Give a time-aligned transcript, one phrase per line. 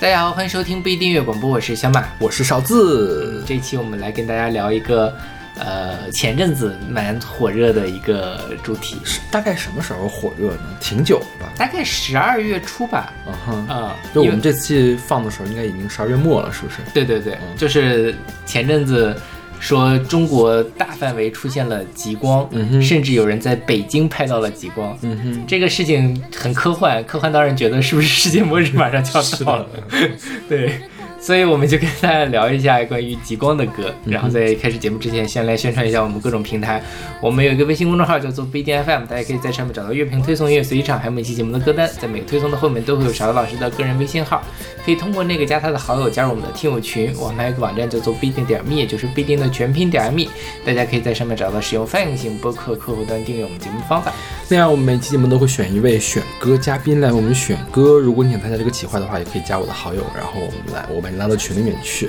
[0.00, 3.44] 大家好，欢迎收听不一订阅广播，我是小马，我是勺子。
[3.46, 5.16] 这期我们来跟大家聊一个
[5.60, 10.60] 呃，前阵子蛮火热的一个主题，是大概什么时候火热呢？
[10.80, 11.52] 挺久了吧？
[11.56, 13.12] 大概十二月初吧。
[13.26, 16.76] 嗯哼，啊、就我们这期放的时候，应该已经十二月末了，是不是？
[16.94, 18.14] 对对对，嗯就是
[18.46, 19.14] 前阵子
[19.60, 24.96] 说中国大范围出现了极光，嗯哼甚至有人在北京拍到了极光。
[25.02, 29.66] 嗯哼，这个事情很科幻，科幻到让人觉得是不是世界末日马上就要到了？
[30.48, 30.80] 对，
[31.20, 33.94] 所以我们就跟大家聊一下关于极光的歌。
[34.04, 36.82] 嗯然后在开始节目之前，先来宣传一下我们各种平台。
[37.20, 41.88] 我们有一个微信公众号叫做不一定 FM，大家可以在上面找到乐评推送、音乐随机场，还有每期节目的歌单。
[42.00, 44.42] 在每个推送的后面都会有勺子老师的个人微信号，
[44.84, 47.14] 可以通过那个加他的好友，加入我们的听友群。
[47.18, 50.24] 我们还有一个网站叫做不一定点 me，也就是不一定的全拼点 me，
[50.64, 54.10] 大家可以在上面找到使用泛用型播客客户端订阅我们节目的方法。
[54.48, 57.98] 那样我们每期节目都会选一位选歌嘉宾来为我们选歌。
[57.98, 62.08] 如果你想参加这个企划的话，也可以加我的好友，然后我们来，我把你拉到群里面去。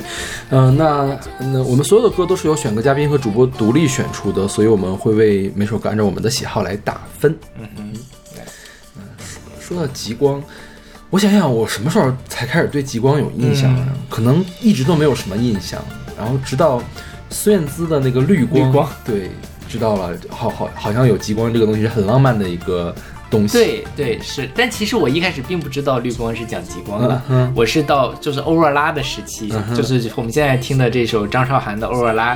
[0.50, 7.36] 嗯、那那我们所有的歌都是由选歌嘉宾和主播独立选出的，所以我们会为每首歌按照我们的喜好来打分。
[7.60, 7.94] 嗯哼，
[8.98, 9.02] 嗯
[9.60, 10.44] 说到极光，
[11.10, 13.86] 我想想，我什么时候才开始对极光有印象啊？
[13.90, 15.82] 嗯可能一直都没有什么印象，
[16.18, 16.84] 然后直到
[17.30, 19.32] 孙燕姿的那个绿光，绿光对，
[19.70, 22.94] 知道了，好好好像有极光这个东西是很浪漫的一个
[23.32, 32.36] 东西。，对对是，但其实我一开始并不知道绿光是讲极光的，嗯我是到就是欧若拉的时期，嗯就是我们现在听的这首张韶涵的《欧若拉》，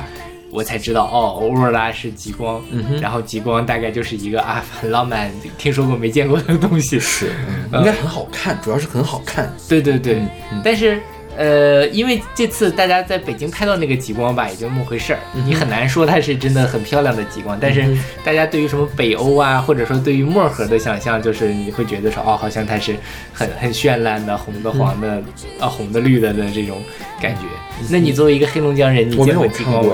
[0.50, 7.30] 我才知道哦，欧若拉是极光，嗯然后极光大概就是一个啊很浪漫，听说过没见过的东西，是，
[7.70, 7.78] 嗯。
[7.78, 9.54] 应该很好看，主要是很好看。
[9.68, 10.22] 对对对，
[10.64, 11.00] 但是。
[11.36, 17.58] 呃，因为这次大家在北京拍到那个极光吧，也就那么回事儿，嗯你很难说它是真的很漂亮的极光。
[17.60, 17.84] 但是
[18.24, 22.96] 大家对于什么北欧啊，或者说对于漠河的想象，就是你会觉得说，哦，好像它是
[23.32, 25.22] 很很绚烂的，红的、黄的，
[25.60, 26.82] 啊，红的、绿的的这种
[27.20, 27.42] 感觉。
[27.90, 29.84] 那你作为一个黑龙江人，你见过极光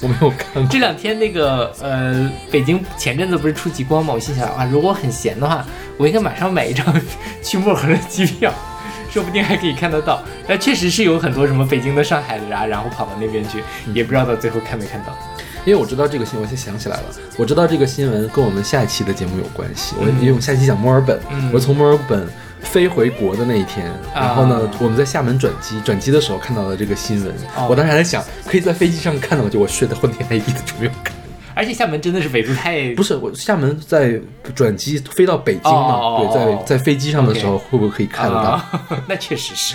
[0.00, 0.66] 我没有看过。
[0.70, 4.12] 这两天那个呃，北京前阵子不是出极光吗？
[4.12, 5.64] 我心想啊，如果很闲的话，
[5.96, 6.84] 我应该马上买一张
[7.42, 8.52] 去漠河的机票，
[9.14, 10.20] 说不定还可以看得到。
[10.44, 13.62] 但确实是有很多什么北京的、上海的啊，然后跑到那边去，
[13.94, 15.16] 也不知道到最后看没看到。
[15.64, 17.04] 因为我知道这个新闻，我先想起来了，
[17.38, 19.94] 我知道这个新闻跟我们下一期的节目有关系。
[19.98, 22.28] 我嗯因为我们下期讲墨尔本，嗯我从墨尔本
[22.60, 31.13] 飞回国的那一天，然后呢啊，我们在厦门转机，转机的时候看到了这个新闻，哦我当时还在想，可以在飞机上看到，就我睡得昏天黑地的就没有看。
[31.54, 34.20] 而且厦门真的是纬度太不是，我厦门在
[34.54, 38.40] 转机飞到北京嘛，对，在在飞机上的时候会不会可以看得到？
[38.50, 39.74] 啊， 那确实是。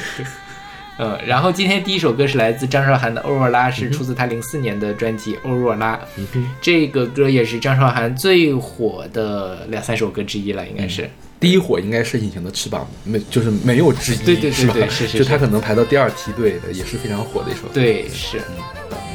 [0.99, 5.95] 嗯， 然后今天第一首歌是来自张韶涵的《欧若拉》，是出自她零四年的专辑《欧若拉》。
[6.17, 11.09] 嗯这个歌也是张韶涵最火的两三首歌之一了，应该是。
[11.39, 14.73] 第一火应该是《隐形的翅膀》，没就是没有之一，对对对是吧？
[14.73, 17.69] 对是是就是他可能排到第二梯队的，也是非常火的一首歌。
[17.73, 18.37] 对，是。
[18.39, 18.55] 嗯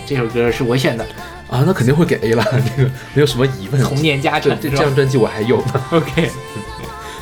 [0.06, 1.06] 这首歌是我选的，
[1.49, 2.44] 啊，那肯定会给 A 了，
[2.77, 3.82] 这个没有什么疑问。
[3.82, 6.31] 童年家这产这这张专辑我还有呢， OK，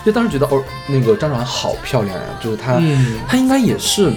[0.05, 3.19] 就当时觉得哦，那个张韶涵好漂亮呀、就是她，嗯。
[3.29, 4.13] 她应该也是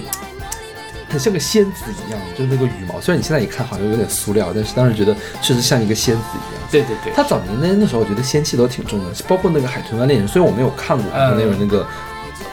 [1.08, 6.62] 很像个仙子一样，就是那个羽毛，虽然你现在一看好像有点塑料，但是当时觉得确实像一个仙子一样。
[6.70, 11.34] 对对对，她早年那那时候，我觉得仙气都挺重的，包括那个《海豚湾恋人》，虽然我没有看过嗯。
[11.36, 11.86] 那有那个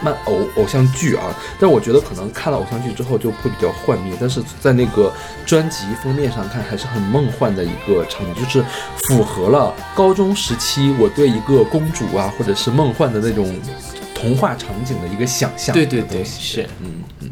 [0.02, 5.12] 漫偶偶像剧啊，但我觉得可能看了偶像剧之后就会比较幻灭，但是在那个
[5.46, 8.64] 专辑封面上看还是很梦幻的一个场景，就是
[9.06, 13.54] 符合了高中时期我对一个公主啊或者是梦幻的那种
[14.14, 15.74] 童话场景的一个想象。
[15.74, 17.30] 对对对，是，嗯嗯。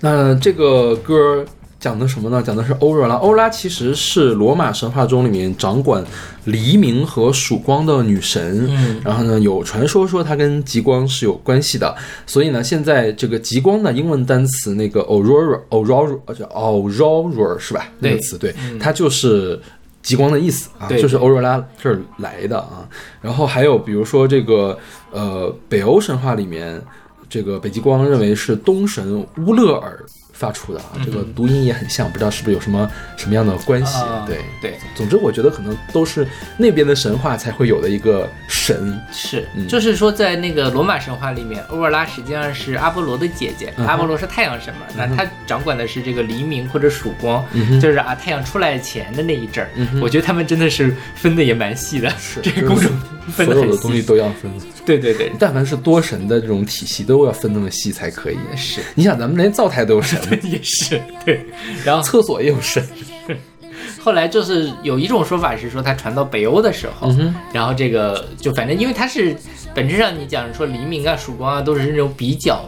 [0.00, 1.44] 那这个歌
[1.80, 2.42] 讲的什么呢？
[2.42, 3.14] 讲的是欧若拉。
[3.16, 6.04] 欧若拉其实是罗马神话中里面掌管
[6.44, 8.66] 黎明和曙光的女神。
[8.68, 11.94] 嗯然后呢，有传说说她跟极光是有关系的。
[12.26, 17.86] 所以呢，现在这个极光的英文单词那个 aurora aurora 呃叫 aurora 是吧？
[18.00, 19.60] 那个词对，嗯它就是。
[20.00, 22.88] 极光的意思啊，就是欧若拉这儿来的啊。
[23.20, 24.78] 然后还有比如说这个
[25.10, 26.80] 呃北欧神话里面，
[27.28, 30.02] 这个北极光认为是东神乌勒尔
[30.38, 33.98] 发出的啊，这个读音也很像，不知道是不是有什么什么样的关系？
[33.98, 36.26] 啊对，对，总之我觉得可能都是
[36.56, 38.96] 那边的神话才会有的一个神。
[39.10, 39.66] 是，嗯。
[39.66, 47.44] 就是说，在那个罗马神话里面，欧若拉实际上是阿波罗的姐姐，阿波罗是太阳神嘛，那他掌管的是这个黎明或者曙光，
[47.80, 49.70] 就是啊太阳出来前的那一阵儿。
[49.74, 52.88] 嗯我觉得他们真的是分的也蛮细的，是这个公主
[53.30, 54.02] 所有的东西。
[54.02, 54.50] 都要分。
[54.86, 58.36] 对对对，但凡是多神的这种体系，都要分那么细才可以。
[58.56, 61.44] 是你想，咱们连灶台都有神，也是对。
[61.84, 62.82] 然后厕所也有神。
[64.00, 69.36] 后来就是有一种说法是说，它传到北欧的时候，嗯然后这个就反正因为它是
[69.74, 72.64] 本质上你讲说黎明啊、曙光啊，都是那种比较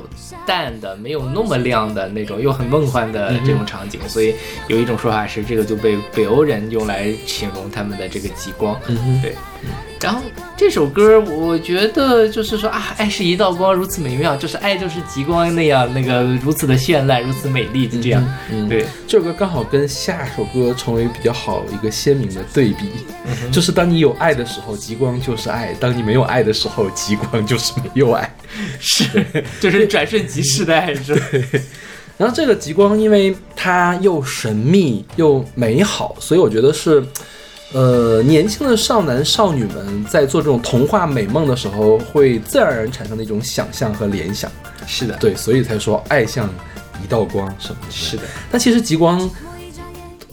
[0.47, 4.35] 淡的，没有那么亮的那种，又很梦幻的这种场景，所以
[4.69, 8.79] 有一种说法是这个就被北欧人用来形容他们的这个极光。
[8.89, 9.35] 嗯哼，对。
[10.01, 10.23] 然后
[10.57, 18.25] 这首歌，我觉得就是说啊，爱是一道光，如此美妙，就是爱就是极光那样，那个如此的绚烂，如此美丽，就这样。
[18.51, 22.89] 嗯，对，这首歌刚好跟下首歌成为比较好一个鲜明的对比，
[23.27, 28.35] 嗯就是当你有爱的时候，极光就是爱；当你没有爱的时候，极光就是没有爱。
[28.79, 29.05] 是，
[29.61, 31.27] 就是转瞬即逝的爱，是吧？
[32.17, 37.03] 然后这个极光，因为它又神秘又美好，所以我觉得是，
[37.73, 44.51] 呃，年轻的少男少女们在做这种童话美梦的时候，会自然而然产生的一种想象和联想。
[44.87, 46.49] 是的，对，所以才说爱像
[47.05, 47.91] 一道光什么的。
[47.91, 49.31] 是的，但其实极光，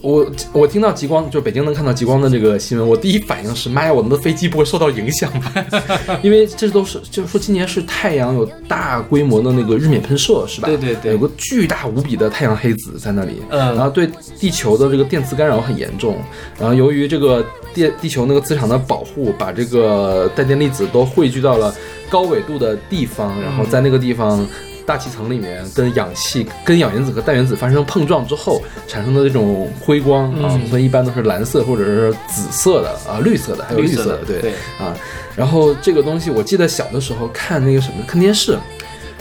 [0.00, 5.52] 我我听到极光，就北京能看到极光的这个新闻，我第一反应是，妈呀，我们的飞机不会受到影响吧？
[6.22, 10.68] 因为这都是，就是说今年是太阳有大规模的那个日冕喷射，是吧？
[10.68, 14.08] 对对对有个巨大无比的太阳黑子在那里，嗯然后对
[14.38, 16.16] 地球的这个电磁干扰很严重，
[16.58, 21.74] 然后由于这个电地球那个磁场的保护，把这个带电粒子都汇聚到了
[22.08, 24.46] 高纬度的地方，然后在那个地方。
[24.88, 34.96] 大气层里面跟氧气、跟氧原子和氮原子发生碰撞之后产生的这种辉光啊，嗯我们一般都是蓝色或者是紫色的啊、绿色的，还有绿色的，对对，啊。
[35.36, 38.58] 然后这个东西，我记得小的时候看那个什么看电视，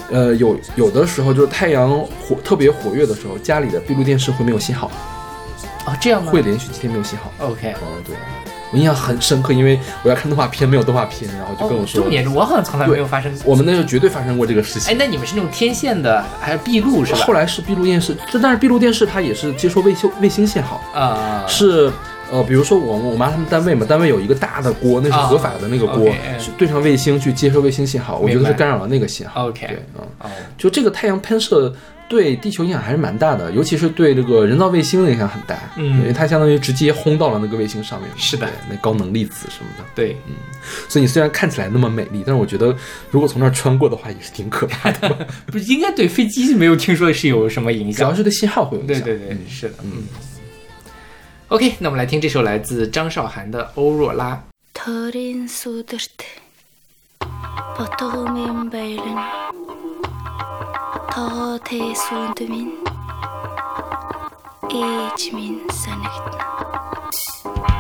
[0.09, 4.89] 呃，有有的时候就是太阳火特别活跃的时候，家里的闭路电视会没有信号，
[5.85, 6.31] 啊，这样吗？
[6.31, 7.29] 会连续几天没有信号。
[7.39, 7.73] OK。
[7.73, 8.15] 哦，对，
[8.71, 13.43] 我印象很深刻，因为我要看动画片，没有动画片，然后就跟我说，重，我好像从来没有发生过。
[13.45, 14.93] 我们那时候绝对发生过这个事情。
[14.93, 17.19] 哎，那你们是那种天线的，还是闭路是吧？
[17.19, 21.91] 后来是闭路电视，这但是闭路电视它也是接收卫星卫星信号，啊，是
[22.29, 26.09] 呃，比如说我我妈他们单位嘛，单位有一个大的锅，那是合法的那个锅
[26.57, 29.47] 对上卫星去接收卫星信号，我觉得是干扰了那个信号。
[29.47, 31.73] OK 对，嗯，哦，就这个太阳喷射。
[32.09, 39.83] 对地球影响还是蛮大的，尤其是对这个人造卫星的影响很大，嗯因为它相当于直接轰到了那个卫星上面，是的那高能粒子什么的。
[39.93, 40.33] 对，嗯
[40.89, 42.75] 所以你虽然看起来那么美丽，但是我觉得
[43.11, 45.27] 如果从那儿穿过的话，也是挺可怕的。
[45.47, 48.05] 不应该对飞机没有听说是有什么影响。
[48.05, 49.03] 主要是对信号会有影响。
[49.03, 50.03] 对对对，是的，嗯。
[51.49, 54.35] OK，那我们来听这首来自张韶涵的《欧若拉》。
[61.17, 62.69] tog'u tey so'ndi men
[64.81, 67.76] echmin sanagitni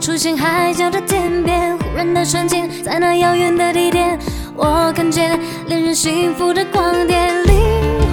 [0.00, 1.76] 出现海角的天边？
[1.76, 4.18] 忽然的瞬间，在那遥远的地点，
[4.56, 7.54] 我看见恋人幸福的光点，灵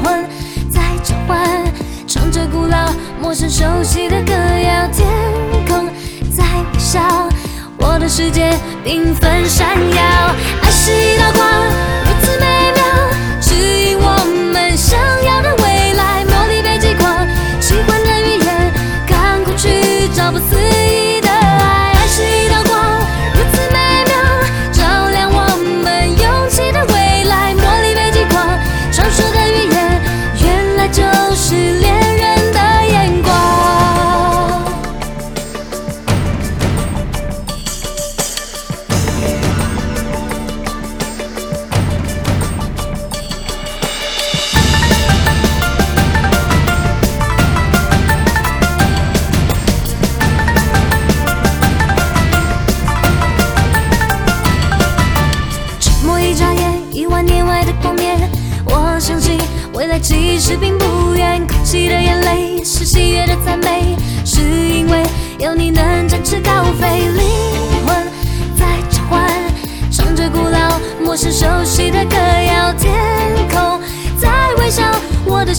[0.04, 0.26] 魂
[0.70, 1.64] 在召唤，
[2.06, 2.92] 唱着古老、
[3.22, 5.08] 陌生、熟悉的歌谣，天
[5.66, 5.88] 空
[6.30, 7.00] 在微笑，
[7.78, 8.52] 我的世界
[8.86, 10.04] 缤纷闪耀，
[10.62, 11.50] 爱是一道光，
[12.04, 12.84] 如此美妙，
[13.40, 15.00] 指引我们想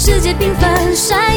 [0.08, 1.27] 世界缤纷闪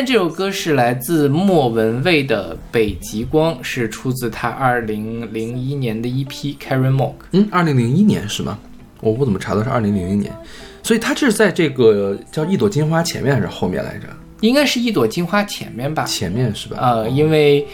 [0.00, 7.10] 在这首歌是来自莫文蔚的《北极光》，是出自他二零零一年的一批《Carry Mog》。
[7.32, 8.58] 嗯，二零零一年是吗？
[9.02, 10.34] 我不怎么查到是二零零一年？
[10.82, 14.06] 所以它这是在这个叫一朵金花前面还是后面来着？
[14.40, 16.04] 应该是一朵金花前面吧？
[16.04, 16.78] 前面是吧？
[16.80, 17.66] 呃，因为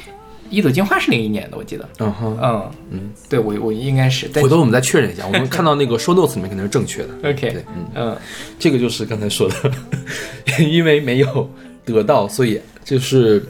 [0.51, 1.89] 一朵金花是零一年的，我记得。
[2.01, 4.27] 嗯哼，嗯嗯，对我我应该是。
[4.35, 7.11] 回头我们再确认一下，我们看到那个 show notes 里面肯定是正确的。
[7.31, 8.17] OK，对，嗯，嗯，
[8.59, 9.71] 这个就是刚才说的，
[10.69, 11.49] 因为没有
[11.87, 13.43] 得到，所以就是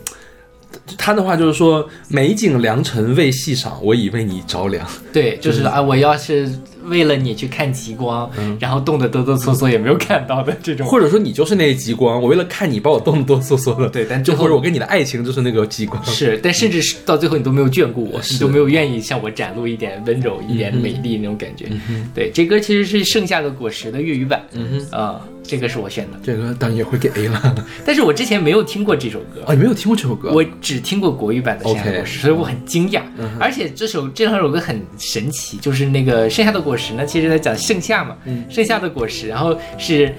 [0.99, 4.87] 他的话就是说，美景良辰未细赏，我已为你着凉。
[5.13, 6.49] 对，就是啊，我要是
[6.85, 10.87] 为了你去看极光，然后冻得哆哆嗦嗦也没有看到的这种。
[10.87, 13.89] 或者说你就是那极光，我为了看你把我冻得哆哆嗦嗦的。
[13.89, 16.05] 对但最后就或者我跟你的爱情就是那个极光。
[16.05, 21.67] 是，但甚至是到最后你都没有眷顾我，是你都没有愿意向我展露一点温柔、一点美丽那种感觉。
[22.15, 27.55] 对，这歌其实是《盛夏的果实》的粤语版，嗯哼，啊、这个是我选的，这个当然也会给 A 了。
[27.85, 29.43] 但是我之前没有听过这首歌。
[29.47, 30.31] 啊，你没有听过这首歌？
[30.33, 33.03] 我只听过国语版的《剩下的果实》所以我很惊讶。
[33.19, 40.13] 嗯而且这首这两首歌很神奇，就是那个《剩下的果实》呢，其实在讲盛夏嘛，嗯盛夏的果实，然后是。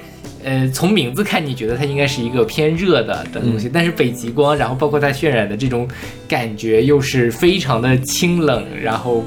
[0.44, 5.86] 呃，从名字看，你觉得它应该是一个偏热的的东嗯西，但是北极光，然后包括它渲染的这种
[6.26, 9.26] 感觉，又是非常的清冷，然后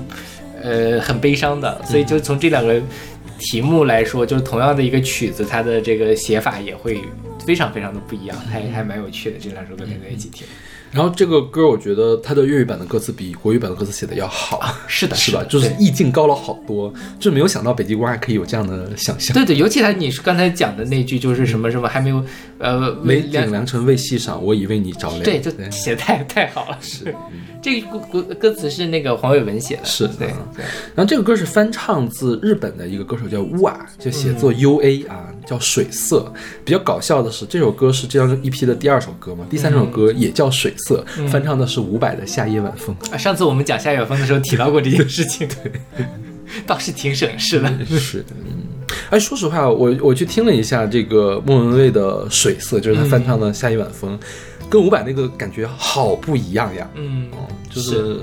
[0.62, 2.80] 呃很悲伤的，所以就从这两个
[3.41, 7.01] 题目来说，就是同样的一个曲子，它的这个写法也会
[7.45, 9.39] 非常非常的不一样，还还蛮有趣的。
[9.41, 10.47] 这两首歌连在一起听，
[10.93, 15.41] 然后这个歌，我觉得它的粤语版的歌词比国语版的歌词写的要好，是的，是吧？
[15.41, 19.33] 的就是意境高了好多，就没有想到北极光还可以有这样的想象。
[19.35, 22.25] 对对，尤其他你是刚才讲的那句，就是什么什么还没有
[22.59, 25.23] 呃没两景良辰未细赏，我已为你着凉。
[25.23, 26.79] 对，就写太太好了。
[26.81, 27.15] 是，
[27.63, 29.85] 这个歌歌歌词是那个黄伟文写的。
[29.85, 30.27] 是对。
[30.95, 36.33] 然后这个歌是翻唱自日本的一个歌手叫乌啊，就写嗯作 U A 啊，叫水色。
[36.65, 42.95] 比较搞笑的是，这首歌是这张 EP 的第二首歌嘛，第三首歌也叫水色，嗯翻唱的是伍佰的《夏夜晚风》。
[43.13, 46.05] 啊，上次我们讲夏夜晚风的时候提到过这件事情，对，
[46.67, 47.69] 倒是挺省事的。
[47.99, 48.63] 是的，嗯，
[49.11, 54.19] 哎，说实话，我我去听了一下这个莫文蔚的《水色》，就是他翻唱的《夏夜晚风》，
[54.69, 56.89] 跟伍佰那个感觉好不一样呀。
[56.95, 58.21] 嗯哦，就是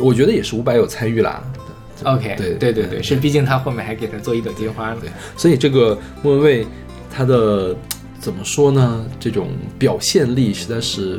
[0.00, 1.42] 我觉得也是伍佰有参与啦。
[2.04, 4.96] ，OK，对对对对，是，毕竟他后面还给他做一朵金花呢。
[5.00, 6.66] 对，所以这个莫文蔚
[7.10, 7.74] 他的
[8.20, 9.06] 怎么说呢？
[9.18, 9.48] 这种
[9.78, 11.18] 表现力实在是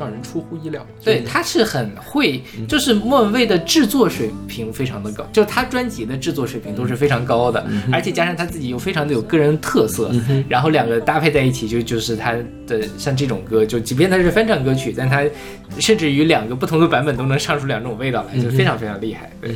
[0.00, 0.84] 让人出乎意料。
[1.04, 10.10] 对，他是很会，就是莫文蔚的制作水平非常的高，就是他专辑的制作水平都是非常高的，而且加上他自己又非常的有个人特色，
[10.48, 12.34] 然后两个搭配在一起就就是他
[12.66, 15.22] 的像这种歌，就即便它是翻唱歌曲，但他
[15.78, 19.30] 甚至于两个不同的版本都能唱出两种味道来，就非常非常厉害。
[19.42, 19.54] 对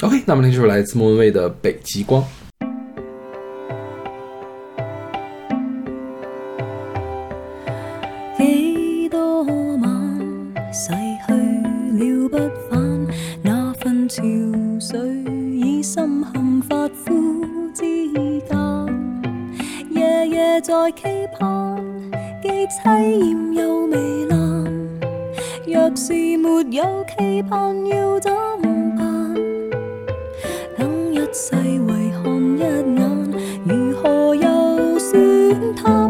[0.00, 2.20] ，OK，那么这就是来自莫文蔚的《北极光》。
[14.86, 15.00] 水
[15.54, 18.52] 已深陷發膚之間，
[19.88, 21.82] 夜夜在期盼，
[22.42, 24.38] 既凄艳又糜烂。
[25.66, 28.30] 若是沒有期盼，要怎
[28.98, 29.34] 辦？
[30.76, 32.24] 等一世為看
[32.58, 33.32] 一眼，
[33.64, 35.18] 如何又算
[35.76, 36.03] 貪？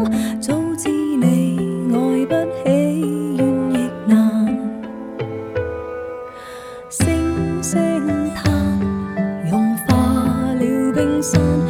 [11.33, 11.64] 了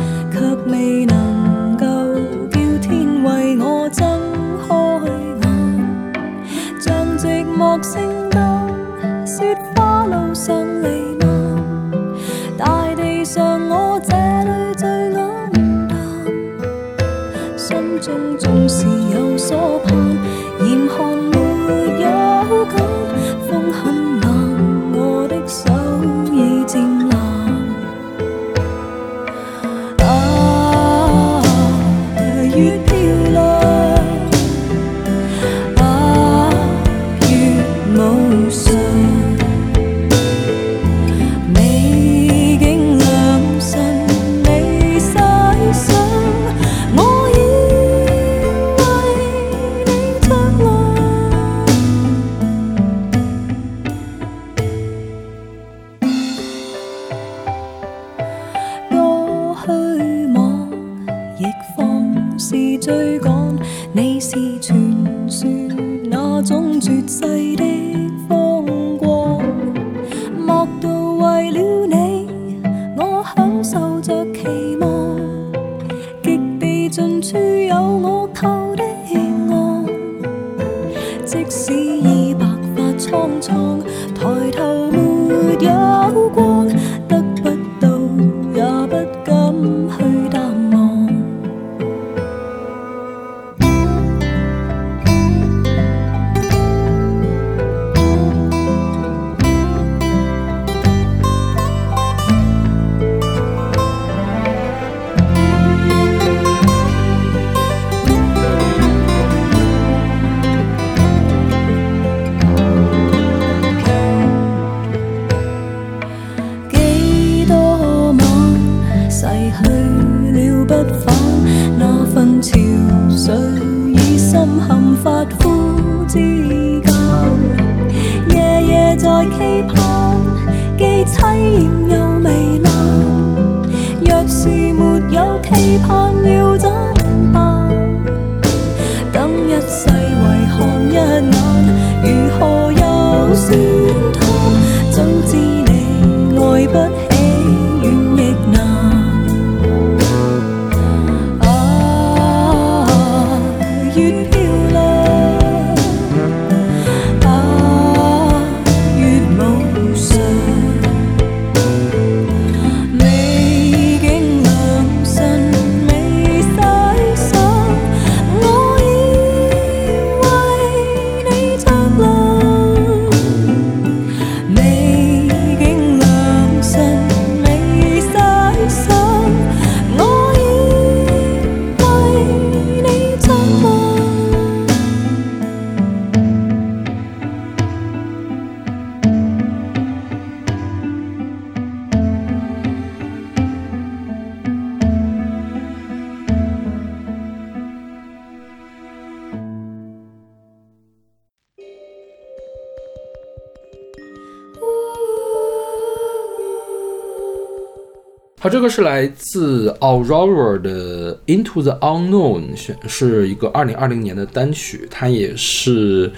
[208.55, 216.09] 这个是来自 Aurora 的《Into the Unknown》，选是一个二零二零年的单曲，它也是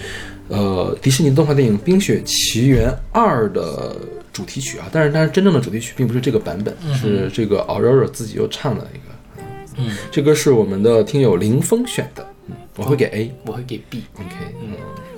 [0.47, 3.95] 呃迪士尼动画电影《冰雪奇缘二》的
[4.31, 4.87] 主题曲啊。
[4.91, 9.41] 但是，但是真正的主题曲并不是这个版本，是这个 Aurora 自己又唱了一个。
[9.77, 13.31] 嗯，这歌是我们的听友林峰选的，嗯，我会给 A。
[13.47, 14.03] 我会给 B。
[14.13, 14.73] OK，嗯，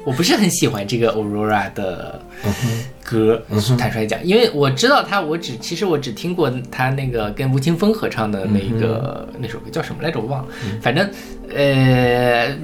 [0.06, 2.22] 我不是很喜欢这个 Aurora 的
[3.04, 3.42] 歌，
[3.78, 10.50] 坦率讲，因为我知道他，我只其实我只听过他那个跟吴青峰合唱的那个、那首歌叫什么来着，我忘了，
[10.82, 11.10] 反正
[11.56, 12.56] 呃。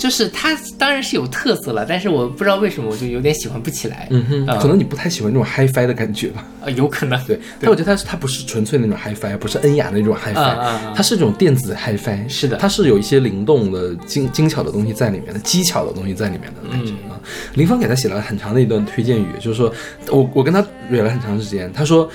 [0.00, 4.08] 就是它当然是有特色了，但是我不知道为什么我就有点喜欢不起来。
[4.08, 6.42] 嗯哼，啊可能你不太喜欢这种 HiFi 的感觉吧？
[6.62, 17.20] 呃有可能对，但我觉得它是它不是纯粹那种 HiFi，不是恩雅的那种啊啊它是这种电子 HiFi，是的它是有一些灵动的、精精巧的东西在里面的，技巧的东西在里面的感觉嗯啊。
[17.54, 19.70] 林峰给他写了很长的一段推荐语，就是说
[20.08, 22.10] 我我跟他蕊了很长时间，他说。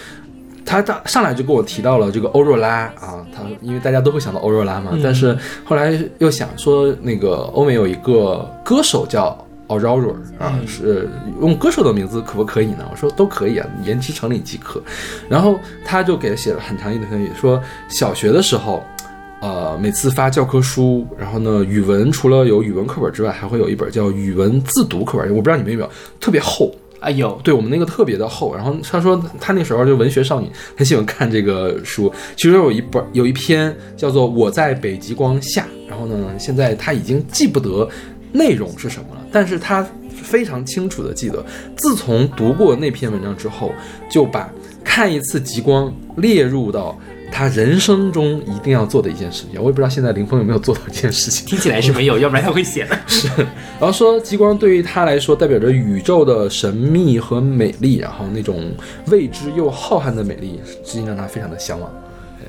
[0.65, 11.07] 他大上来就跟我提到了这个欧若拉啊，他因为大家都会想到欧若拉嘛，嗯但是后来又想说那个欧美有一个歌手叫 Aurora 啊，嗯是
[11.39, 12.85] 用歌手的名字可不可以呢？
[12.91, 14.81] 我说都可以啊，言之成理即可。
[15.29, 18.83] 然后他就给他写了很长一段推语，说小学的时候。
[19.41, 26.73] 呃，每次发教科书，然后呢，语文除了有语文课本之外，还会有一本叫语文自读课本，我不知道你们有没有，特别厚，
[27.05, 28.55] 啊，有对我们那个特别的厚。
[28.55, 32.11] 然后他说他那时候就文学少女，很喜欢看这个书。
[32.35, 37.87] 其中有一本有一篇叫做《我在北极光下》，然后呢，现在他已经记不得
[38.31, 41.45] 内容是什么了，但是他非常清楚的记得，
[41.77, 43.71] 自从读过那篇文章之后，
[44.09, 44.51] 就把
[44.83, 46.97] 看一次极光列入到。
[47.37, 51.45] 他人生中一定要做的一件事情，我也不知道现在林峰有没有做到这件事情。
[51.45, 52.97] 听起来是没有， 要不然他会写的。
[53.07, 58.71] 是然后说极光对于他来说代表着宇宙的神秘和美丽，然后那种
[59.07, 61.91] 未知又浩瀚的美丽，至今让他非常的向往。
[62.39, 62.47] 对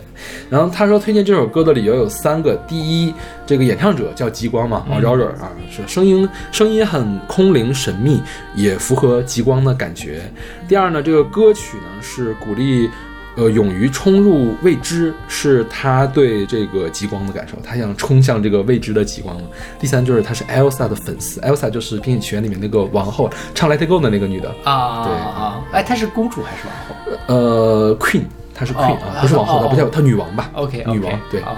[0.49, 3.12] 然后他说推荐这首歌的理由有三个：第一，
[3.44, 8.22] 这个演唱者叫极光嘛，哦 r o r 啊，是声音声音很空灵神秘，
[8.55, 10.22] 也符合极光的感觉。
[10.68, 12.88] 第二呢，这个歌曲呢是鼓励。
[13.37, 19.42] 呃，勇于冲入未知，是他对这个极光的感受，他想冲向这个未知的极光了。
[19.79, 25.61] 第三就是他是 Elsa 的粉丝，Elsa 就是《冰雪奇缘》里面那个王后，唱《Let It Go》的那个女的，啊对啊！
[25.72, 28.22] 哎，她是公主还是王后呃，Queen，
[28.55, 31.57] 她是 Queen、哦啊，不是王后，哦她不叫她女王吧？OK，女王对，啊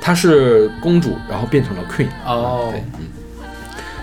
[0.00, 2.06] 她是公主，然后变成了 Queen。
[2.24, 3.03] 哦对，嗯。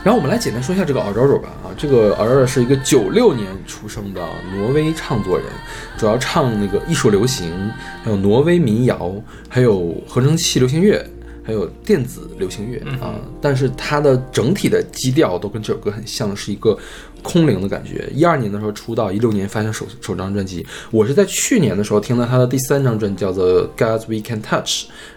[0.03, 5.45] 然后我们来简单说一下这个 Aurora 吧啊，这个 Aurora 是一个九六年出生的挪威唱作人，
[5.95, 7.51] 主要唱那个艺术流行，
[8.03, 9.13] 还有挪威民谣，
[9.47, 11.05] 还有合成器流行乐，
[11.43, 13.13] 还有电子流行乐啊。
[13.39, 16.75] 但是它的整体的基调都跟这首歌很像，是一个
[17.21, 18.09] 空灵的感觉。
[18.11, 20.65] 一二年的时候出道，一六年发行首首张专辑。
[20.89, 23.45] 我是在去年的时候听到他的第三张专辑叫做
[23.77, 24.65] 《Gods We Can Touch》，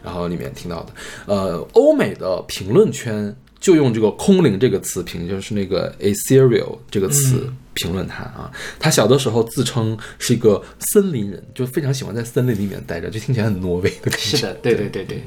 [0.02, 0.88] 然后里面听到的。
[1.24, 3.34] 呃，欧美的评论圈
[3.64, 8.53] 就用这个“空灵”这个词评，就是那个 “ethereal” 这个词评论他啊。
[8.79, 14.37] 他小的时候自称是一个森林人，就非常喜欢在森林里面待着，就听起来很挪威的感觉。
[14.37, 15.24] 是的，对对对对，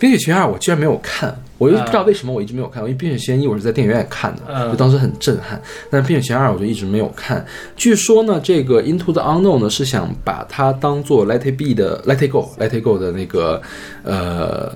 [0.00, 5.60] 冰雪奇缘二》我居然没有看，我就不知道为什么我一直没有看，因为《冰雪奇缘一》我是在电影院看的，嗯就当时很震撼。
[5.90, 7.44] 但是《冰雪奇缘二》我就一直没有看。
[7.76, 13.60] 据说呢，这个《Into the Unknown》呢是想把它当做《Let It Be》的《Let It Go》《Let It Go》的那个
[14.02, 14.72] 呃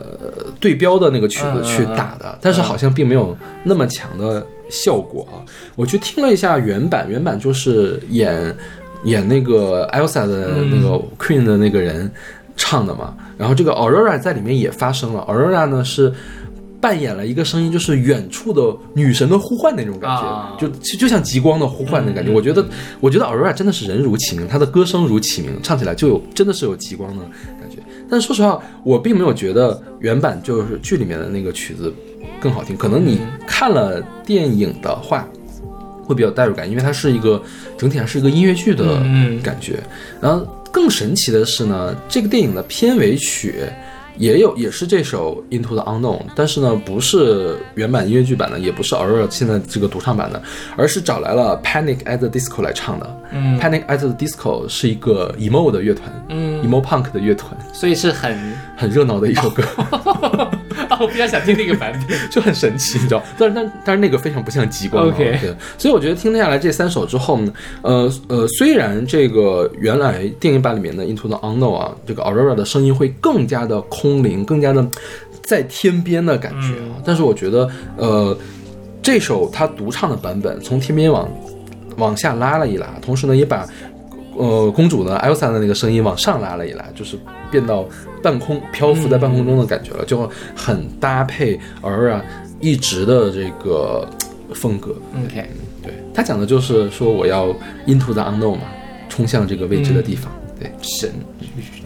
[0.60, 5.40] 对标的那个曲子去打的，但是好像并没有那么强的效果啊。
[5.74, 8.54] 我去听了一下原版，原版就是演
[9.04, 12.10] 演那个 Elsa 的那个 Queen 的那个人
[12.56, 13.14] 唱的嘛。
[13.36, 16.12] 然后这个 Aurora 在里面也发声了，Aurora 呢是
[16.80, 22.30] 扮演了一个声音，就是远处的女神的呼唤那种感觉，啊就就就像极光的呼唤的感觉。
[22.30, 22.64] 我觉得，
[23.00, 27.24] 我觉得 Aurora 真的是人如其名，她的歌声如其名，唱起来就有真的是有极光的
[27.60, 27.78] 感觉。
[28.08, 31.92] 但是说实话，我并没有觉得原版就是剧里面的那个曲子
[32.38, 32.76] 更好听。
[32.76, 35.26] 可能你看了电影的话，
[36.04, 37.42] 会比较代入感，因为它是一个
[37.78, 38.98] 整体上是一个音乐剧的
[39.42, 39.82] 感觉。
[40.20, 43.60] 然后更神奇的是呢，这个电影的片尾曲
[44.18, 50.42] 也有也是这首《Into the Unknown》，但是呢不是原版音乐剧版的，也不是 Aurora 现在这个独唱版的，
[50.76, 53.20] 而是找来了 Panic at the Disco 来唱的。
[53.30, 58.36] 嗯 Panic at the Disco 是一个 emo 的乐团，嗯，emo punk 的乐团，所以是很
[58.76, 59.62] 很热闹的一首歌。
[60.88, 62.18] 啊， 我比较想听那个版本。
[62.30, 63.22] 就很神奇，你知道？
[63.38, 65.08] 但是但但是那个非常不像极光、啊。
[65.08, 74.86] OK 对，所以我觉得听下来这三首之后呢，呃呃，虽然这个原来电影版里面的 Into the Unknown 啊，这个 Aurora 的声音会更加的空灵，更加的
[75.42, 78.36] 在天边的感觉啊，但是我觉得呃，
[79.02, 81.28] 这首他独唱的版本从天边往
[81.96, 83.66] 往下拉了一拉，同时呢也把。
[84.36, 87.16] 呃，公主呢，Elsa 的那个声音往上拉了一拉，就是
[87.54, 87.86] 变到
[88.20, 92.20] 半空漂浮在半空中的感觉了，就很搭配 Aurora
[92.58, 94.08] 一直的这个
[94.48, 94.96] 呃风格。
[95.24, 95.48] OK，
[95.80, 97.54] 对他讲的就是说我要
[97.86, 98.62] into the unknown 嘛，
[99.08, 100.32] 冲向这个未知的地方。
[100.58, 101.12] 对，神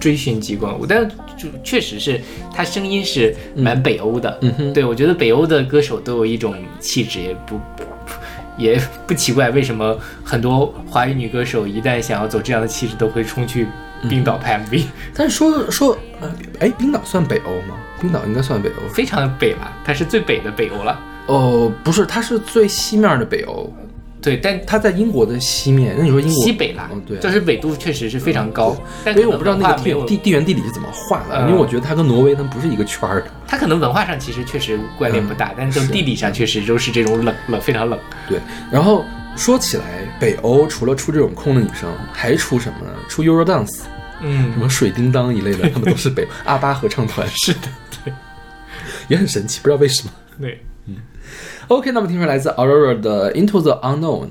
[0.00, 2.18] 追寻极光，我但是就确实是
[2.54, 4.38] 他声音是蛮北欧的。
[4.40, 7.82] 嗯哼，对我觉得北欧的歌手都有一种气质，也不不
[8.56, 13.66] 也不奇怪，为什么很多华语女歌手一旦想要走这样的气质，都会冲去
[14.08, 14.84] 冰岛拍 MV，、
[15.14, 16.30] 但是说说，呃，
[16.60, 17.76] 哎，冰岛算北欧吗？
[18.00, 18.88] 冰岛应该算北欧。
[18.92, 21.00] 非常的北吧，它是最北的北欧了。
[21.26, 23.72] 哦，不是，它是最西面的北欧，
[24.20, 25.94] 对，但它在英国的西面。
[25.96, 33.30] 那你说英国西北啦，嗯，对，就是纬度确实是非常高，但因为我不知道那个地地地缘地理是怎么画的，嗯因为我觉得它跟挪威它不是一个圈儿的。
[33.46, 37.98] 它可能文化上其实确实关联不大，但是从地理上确实都是这种冷冷非常冷。
[38.28, 39.04] 对，然后
[39.36, 39.84] 说起来，
[40.20, 42.92] 北欧除了出这种空的女生，还出什么呢？
[43.08, 43.82] 出 Eurodance，
[44.20, 47.68] 嗯什么水叮当一类的，他们都是北阿巴合唱团， 是的，
[48.04, 48.12] 对
[49.06, 50.10] 也很神奇，不知道为什么。
[50.40, 50.60] 对。
[51.67, 54.29] OK，那么听出来自 Aurora 的 Into the Unknown。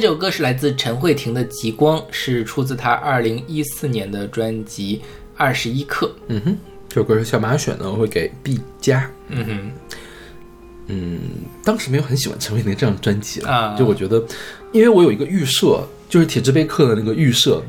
[0.00, 4.96] 这首歌是来自陈慧婷的《极光》，是出自她二零一四年的专辑
[5.36, 6.06] 《二十一克》。
[6.28, 6.56] 嗯哼，
[6.88, 9.10] 这首歌是小马选的，我会给 B 加。
[9.28, 9.70] 嗯哼，
[10.86, 11.20] 嗯，
[11.62, 14.24] 当时没有很喜欢陈慧琳这张专辑了，啊就我觉得，
[14.72, 17.62] 因为我有一个预设，就是铁之贝克的那个预设，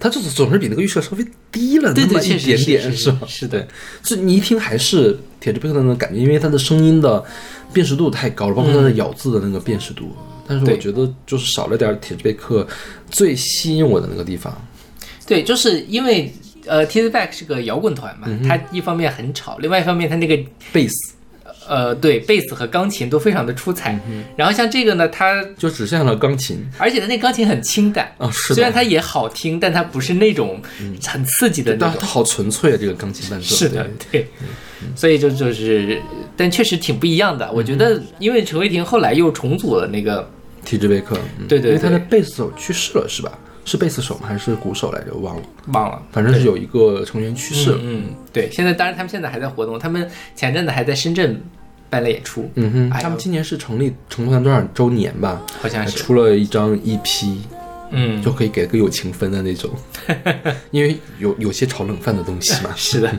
[0.00, 3.26] 它就是总是比那个预设稍微低了那么一点点，是是吧？
[3.28, 3.68] 是的，
[4.02, 7.22] 就你一听还是铁之贝克的那种感觉，因为它的声音的
[7.74, 10.16] 辨识度太高了，包括它的咬字的那个辨识度。
[10.46, 12.66] 但是我觉得就是少了点铁质贝克
[13.10, 14.54] 最吸引我的那个地方。
[15.26, 16.30] 对，就是因为
[16.66, 20.38] 呃 t i z Back 是个摇滚团嘛，嗯它一方面很吵，另外一方面它那个
[20.72, 21.13] 贝斯
[21.68, 23.98] 呃对贝斯和钢琴都非常的出彩。
[24.08, 30.60] 嗯然后像这个呢，它就只剩下了钢琴而且它那钢琴很清淡啊，是的，虽然它也好听，但它不是那种
[31.06, 32.00] 很刺激的那种。
[32.00, 33.46] 好纯粹啊，这个钢琴伴奏。
[33.46, 34.28] 是的对，对，
[34.94, 36.00] 所以就就是，
[36.36, 37.50] 但确实挺不一样的。
[37.52, 40.28] 我觉得，因为陈伟霆后来又重组了那个，
[40.64, 43.38] 体制贝克，嗯对对因为他的贝斯手去世了，是吧？
[43.64, 44.26] 是贝斯手吗？
[44.28, 45.14] 还是鼓手来着？
[45.14, 47.78] 忘了，忘了，反正是有一个成员去世了。
[47.80, 48.50] 嗯，对。
[48.52, 51.40] 现在当然他们现在还在活动，他们前阵子还在深圳
[51.94, 55.40] 办了演出，嗯哼，哎他们今年是成立成团多少周年吧？
[55.60, 57.36] 好像是，出了一张 EP，
[57.92, 59.70] 嗯，就可以给个友情分的那种，
[60.72, 62.70] 因为有有些炒冷饭的东西嘛。
[62.74, 63.12] 是的。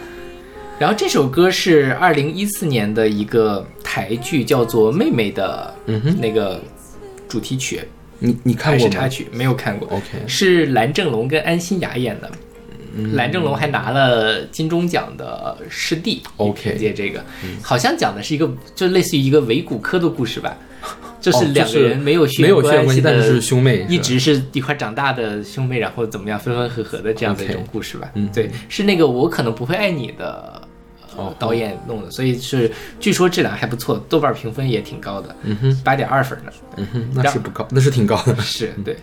[0.78, 6.60] 然后这首歌是二零一四年的一个台剧，叫做《妹妹》的嗯哼，那个
[7.26, 7.80] 主题曲，
[8.18, 9.88] 你你看过吗插曲，没有看过。
[9.88, 12.30] ？OK，是蓝正龙跟安心雅演的。
[12.96, 17.24] 嗯蓝正龙还拿了金钟奖的师弟 OK 凭借这个，
[17.62, 20.56] 好像讲的是一个就类似于一个伪骨科的故事吧，
[21.20, 28.10] 就是哦两个人没有血没有血缘关系但是是兄妹，一直是一块长大的兄妹，然后怎么样分分合合的这样的一种故事吧。
[28.14, 30.62] 嗯对，是那个我可能不会爱你的。
[31.38, 36.50] 导演弄的，所以是据说质量还不错，豆瓣评分也挺高的，嗯哼，八点二分呢。
[36.76, 38.34] 嗯哼，那是不高，那是挺高的。
[38.42, 38.96] 是对。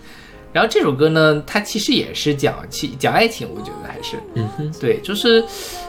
[0.54, 5.44] 然后这首歌呢，它其实也是讲其讲爱情，我觉得还是，嗯哼，对，就是，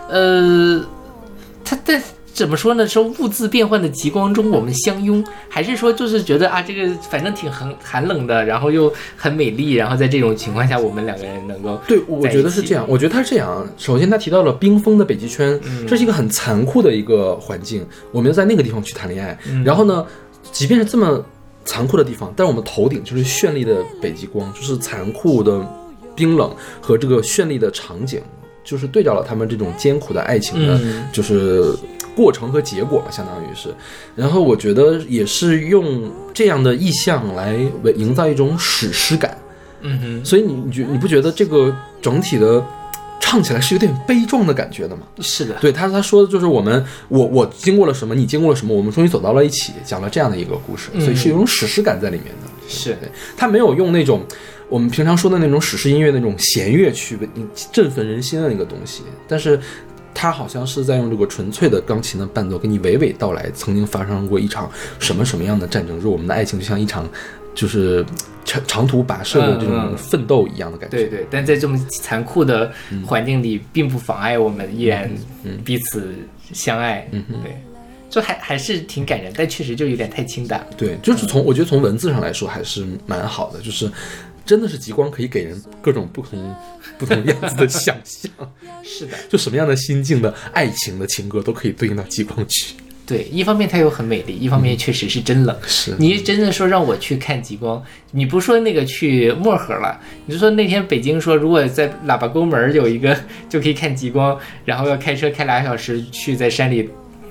[0.09, 0.85] 呃，
[1.65, 2.01] 它在
[2.33, 2.89] 怎么说呢？
[2.89, 12.87] 说物质变换的极光中我们相拥，还是说就是觉得啊，这个反正挺很寒冷的，然后又很美丽，然后在这种情况下，我们两个人能够对，我觉得是这样。
[12.89, 13.67] 我觉得他是这样。
[13.77, 19.39] 首先，他提到了冰封的北极圈，这是一个很残酷的一个环境，我们要在那个地方去谈恋爱。
[19.63, 20.07] 然后呢，
[20.51, 21.23] 即便是这么
[21.65, 25.65] 残酷的地方，但我们头顶就是绚丽的北极光，就是残酷的
[26.15, 28.21] 冰冷和这个绚丽的场景，
[28.65, 31.75] 就是对照了他们这种艰苦的爱情的，嗯就是
[32.15, 33.69] 过程和结果吧，相当于是。
[34.15, 39.37] 然后我觉得也是用这样的意象来为营造一种史诗感。
[39.81, 42.65] 嗯哼，所以你你觉你不觉得这个整体的
[43.33, 45.05] 唱起来是有点悲壮的感觉的嘛？
[45.21, 52.69] 是的，对他他说的就是我们我我经过了什么，你经过了什么，我们终于走到了一起，讲了这样的一个故事，所以是有种史诗感在里面的。
[52.69, 54.23] 是对，他没有用那种
[54.69, 57.19] 我们平常说的那种史诗音乐那种弦乐去
[57.73, 59.59] 振奋人心的那个东西，但是。
[60.15, 67.09] 他好像是在用这个纯粹的钢琴的伴奏，给你娓娓道来曾经发生过一场什么什么样的战争，就是我们的爱情就像一场
[67.55, 68.05] 就是
[68.45, 70.97] 长长途跋涉的这嗯种嗯奋斗一样的感觉。
[70.97, 72.73] 对对，但在这么残酷的
[73.05, 75.11] 环境里，并不妨碍我们依然
[75.65, 76.15] 彼此
[76.53, 77.07] 相爱。
[77.13, 77.63] 嗯哼对，
[78.11, 80.67] 就还还是挺感人，但确实就有点太清淡。
[80.77, 83.91] 对，就是从我觉得从文字上来说还是蛮好的，就是
[84.45, 86.55] 真的是极光可以给人各种不同
[86.99, 88.31] 不同样子的想象，
[88.83, 92.75] 是的，就什么样的心境的爱情的情歌都可以对应到极光去。
[93.05, 95.57] 对，一方面它又很美丽，一方面确实是真冷。
[95.67, 103.17] 是你真的说让我去看极光，你不说那个去漠河了，你就说那天北京说如果在喇叭沟门儿有一个
[103.49, 106.89] 就可以看极光，然后要开车开俩小时去在山里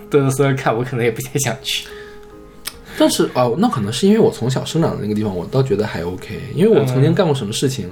[0.09, 1.87] 嘚嘚瑟看，我可能也不太想去。
[2.97, 7.89] 但是哦，那可能是因为我从小生长的那个地方，我倒觉得还 OK，因为我曾经干过什么事情。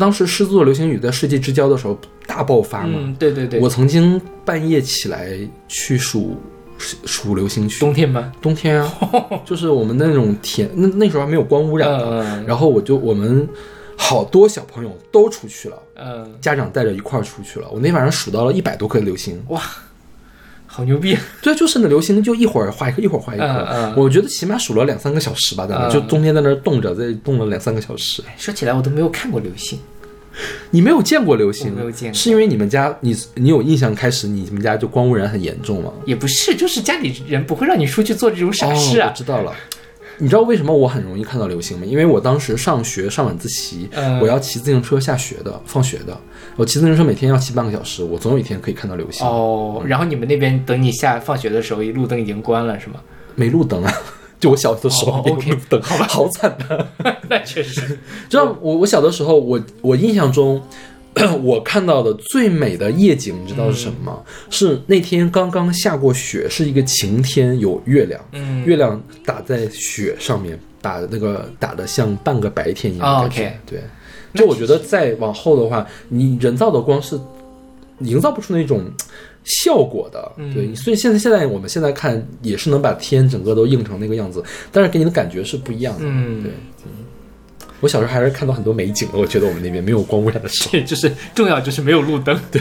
[0.00, 1.96] 当时狮子座流星雨在世纪之交的时候
[2.26, 5.36] 大爆发嘛，嗯，对对对，我曾经半夜起来
[5.68, 6.36] 去数
[6.78, 7.80] 数流星去。
[7.80, 8.32] 冬天吗？
[8.40, 8.92] 冬天啊，
[9.44, 13.48] 就是我们那种田，那那时候还没有光污染然后我就我们
[13.96, 17.66] 好多小朋友都出去了，嗯，家长带着一块儿出去了。
[17.70, 19.60] 我那晚上数到了一百多颗流星，哇，
[20.66, 21.16] 好牛逼！
[21.40, 23.44] 对，就是那流星就一会儿画一颗，一会儿画一颗。
[23.46, 28.22] 嗯嗯我觉得起码数了两三个小时吧，在那、嗯就冬天在那儿冻着，在冻了两三个小时。
[28.36, 29.78] 说起来我都没有看过流星，
[30.70, 31.74] 你没有见过流星？
[31.74, 35.92] 没有见过是因为你们家你你有印象开始你们家就光污染很严重吗？
[36.04, 39.14] 也不是，就是家里人不会让你出去做这种傻事哦，啊我。
[39.16, 39.52] 知道了。
[40.18, 41.84] 你知道为什么我很容易看到流星吗？
[41.84, 46.18] 因为我当时上学上晚自习，嗯我要骑自行车下学的，放学的。
[46.56, 49.26] 我骑自行车每天要骑半个小时，我总有一天可以看到流星。
[49.26, 53.00] 哦，然后你们那边等你下放学的时候，路灯已经关了是吗？
[53.34, 53.92] 没路灯啊，
[54.38, 56.86] 就我小的时候 OK，路灯，好吧好惨的。
[57.28, 60.62] 那确实， 知道我我小的时候，我我印象中，
[61.42, 64.18] 我看到的最美的夜景，你知道是什么吗？
[64.50, 73.42] 是那天刚刚下过雪，是一个晴天，有月亮，嗯月亮打在雪上面，打那个打的像半个白天一样的哦感觉。
[73.44, 73.80] OK 对，
[74.34, 77.18] 就我觉得再往后的话，你人造的光是
[78.00, 78.84] 营造不出那种。
[79.46, 80.52] 效果的，嗯。
[80.52, 86.42] 对，所以现在现在我们现在看也是能把天整个都映成那个样子，但是给你的感觉是不一样的，嗯。
[86.42, 86.52] 对，
[87.80, 90.70] 我小时候还是看到很多美景的，我觉得我们那边没有光污染的时候。
[90.72, 92.38] 这 就是重要，就是没有路灯。
[92.50, 92.60] 对，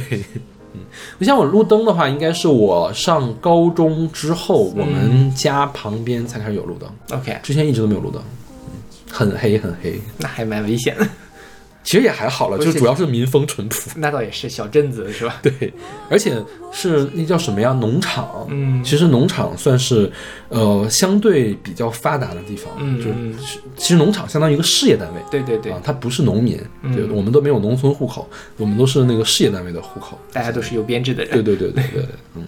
[0.74, 0.82] 嗯。
[1.18, 8.22] 你像我路灯的话，应该是我上高中之后，我们家旁边才开始有路灯，OK，之前一直都没有路灯，
[8.68, 8.72] 嗯。
[9.10, 10.00] 很黑很黑。
[10.18, 11.08] 那还蛮危险的。
[11.86, 13.92] 其实也还好了，就主要是民风淳朴。
[13.96, 15.40] 那倒也是小镇子是吧？
[15.44, 15.72] 对，
[16.10, 16.36] 而且
[16.72, 17.72] 是那叫什么呀？
[17.80, 18.48] 农场。
[18.50, 20.12] 嗯其实农场算是
[20.50, 22.74] 呃相对比较发达的地方。
[22.80, 23.36] 嗯就是嗯
[23.78, 25.22] 其实农场相当于一个事业单位。
[25.30, 26.60] 对对对啊，，它不是农民，
[27.14, 28.28] 我们都没有农村户口，
[28.58, 30.20] 我们都是那个事业单位的户口。
[30.34, 31.32] 大家都是有编制的人。
[31.34, 32.44] 对对对对对对，嗯。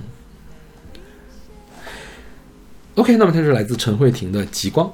[2.95, 4.91] OK，那么它是来自陈慧婷的《极光》。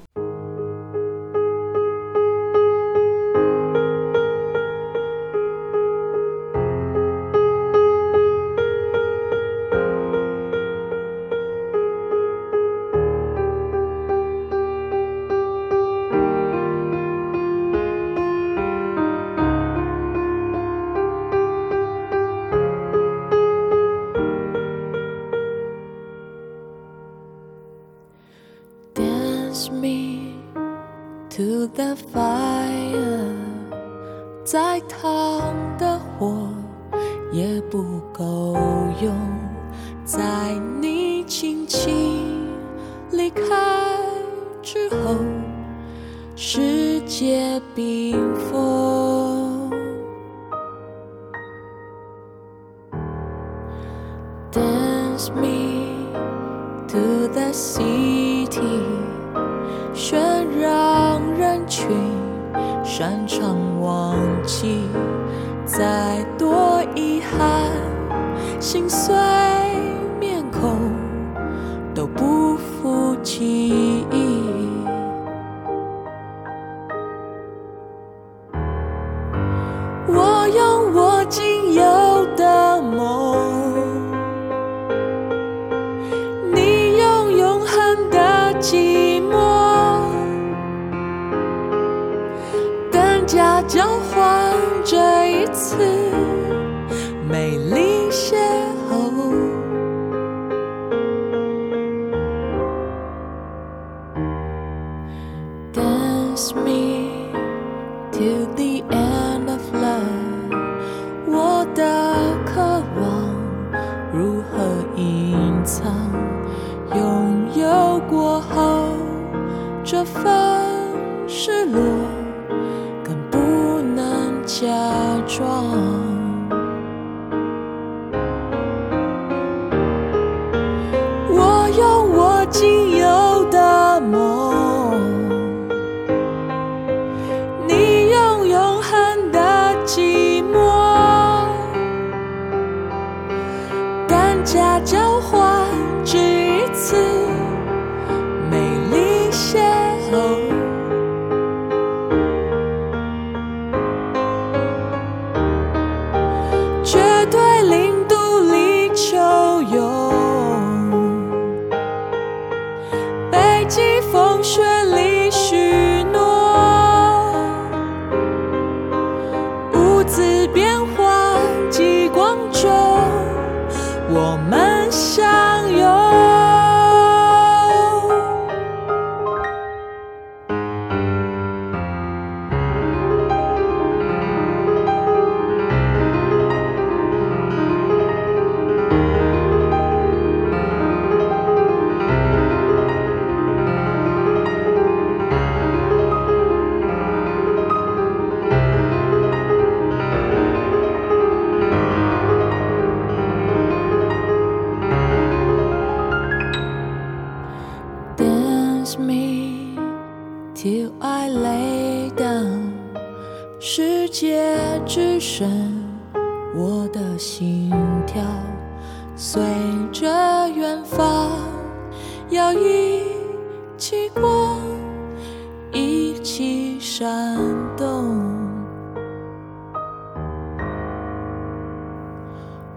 [93.25, 94.53] 假交换
[94.83, 96.22] 这一次。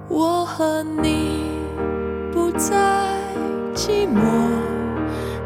[0.08, 1.42] 我和你
[2.32, 3.20] 不再
[3.74, 4.20] 寂寞，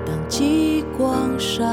[0.05, 1.67] 当极光闪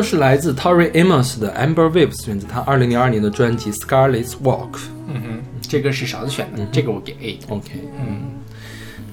[0.00, 4.72] 个是来自 Tori Amos 的 Amber Waves，选自他二零零二年的专辑《Scarlet's Walk》。
[5.06, 7.38] 嗯哼，这个是勺子选的，这个我给 A。
[7.50, 8.22] OK，嗯，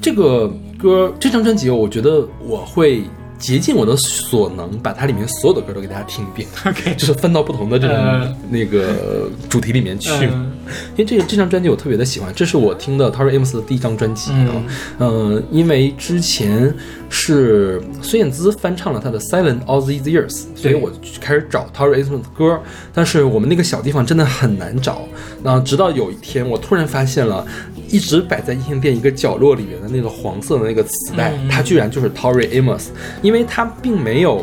[0.02, 0.48] 这个
[0.80, 3.04] 歌这张专辑，我觉得我会
[3.38, 6.48] 竭尽我的所能，把它里面所有的歌都给大家听一遍。
[6.66, 10.10] OK 就是分到不同的这种、嗯那个主题里面去。
[10.26, 14.52] 嗯因为这个这张专辑我特别的喜欢，这是我听的 Tori Amos 的第一张专辑啊。
[15.00, 16.76] 嗯呃，因为之前
[17.10, 22.60] 是孙燕姿翻唱了她的《Silent All These Years》，所以我就开始找 Tori Amos 的歌，
[22.94, 25.08] 但是我们那个小地方真的很难找。
[25.42, 27.46] 那直到有一天，我突然发现了。
[27.90, 32.88] 一直摆在音像店一个角落里面的那个黄色的那个磁带，嗯它居然就是 Tori Amos，
[33.28, 34.42] 因为它并没有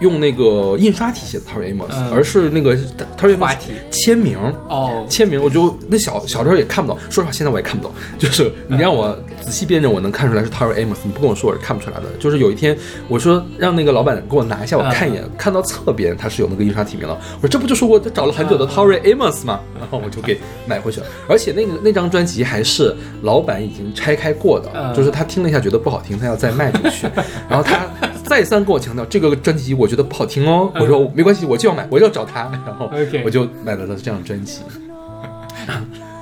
[0.00, 2.74] 用那个印刷体写的 Tori Amos，、嗯而是那个
[3.18, 3.56] Amos
[3.90, 4.38] 签名。
[4.68, 7.92] 哦，签名，我就那小小时候也看不懂，说实话，现在我也看不懂。
[8.18, 12.04] 就是你让我仔细辨认，我能看出来是 Tori Amos，你不跟我说，我是看不出来的。
[12.18, 12.76] 就是有一天，
[13.08, 19.60] 我说让那个老板给我拿一下，我看一眼，看到侧边它是有那个印刷体名了，我说这不就是我找了很久的 Tori Amos 吗？
[19.78, 21.06] 然后我就给买回去了。
[21.28, 27.06] 而且那个那张专辑还是老板已经拆开过的，嗯就是他听了一下觉得不好听，他要再卖出去，
[27.48, 27.86] 然后他
[28.24, 32.90] 再三跟我强调这个专辑我觉得不好听哦，我说没关系，我就要买，我就要找他，然后
[33.24, 34.60] 我就买了他这张专辑。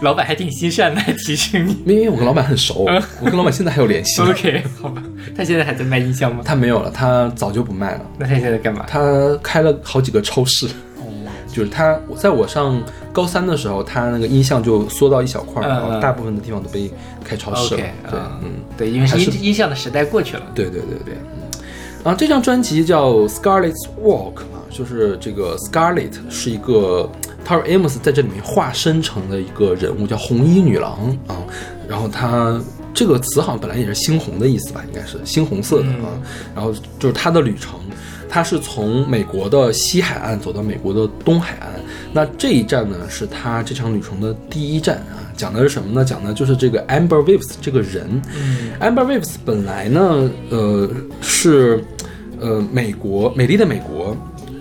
[0.01, 1.94] 老板还挺心善的，还提醒你。
[1.94, 2.86] 因为我跟老板很熟，
[3.20, 4.20] 我跟老板现在还有联系。
[4.22, 5.03] OK，好吧，
[5.36, 6.42] 他现在还在卖音箱吗？
[6.44, 8.01] 他没有了，他早就不卖了。
[8.18, 8.84] 那他现在干嘛？
[8.88, 10.66] 他开了好几个超市，
[11.53, 12.82] 就是他在我上
[13.12, 16.90] 高三的时候，他那个音像就缩到一小块然后嗯大部分的地方都被
[17.24, 17.80] 开超市了。
[17.80, 20.42] OK，对，啊嗯，对，因为音音像的时代过去了。
[20.55, 21.14] 对对对对。
[21.14, 21.40] 嗯
[22.03, 27.11] 啊，这张专辑叫《Scarlet's Walk》啊，就是这个 Scarlet 是一个
[27.47, 31.37] Tori Amos 在这里面化身成的一个人物，叫红衣女郎啊。
[31.89, 32.61] 然后她
[32.95, 36.16] 这个词好像本来也是猩红的意思吧，应该是猩红色的啊。
[36.55, 37.79] 然后就是她的旅程，
[38.29, 41.68] 她是从美国的西海岸走到美国的东海岸。
[42.12, 45.18] 那这一站呢，是她这场旅程的第一站啊。
[45.37, 46.05] 讲的是什么呢？
[46.05, 48.21] 讲的就是这个 Amber Waves 这个人。
[48.79, 50.91] Amber Waves 本来呢，呃，
[51.23, 51.83] 是
[52.39, 54.14] 呃美国美丽的美国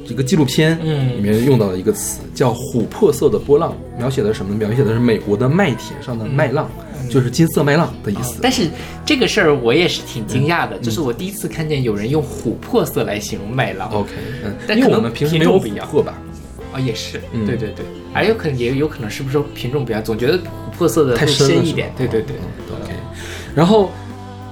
[0.10, 4.56] 这个纪录片嗯里面用到了一个词，叫琥珀色的波浪，描写的是什么？
[4.56, 6.68] 描写的是美国的麦田上的麦浪，
[7.12, 8.40] 就是金色麦浪的意思。
[8.42, 8.68] 但是
[9.06, 13.88] 这个事儿我也是挺惊讶的，就是我第一次看见有人用琥珀色来形容麦浪。
[13.92, 14.10] OK，
[14.44, 16.18] 嗯，但可能因为我们平时没有琥珀吧？
[16.74, 20.42] 哦，也是，嗯对对对，还有可能也有可能是不是说品种不一样，总觉得琥
[20.76, 21.94] 珀色的会太深一点。
[21.96, 22.94] 对对对，嗯 OK，
[23.54, 23.92] 然后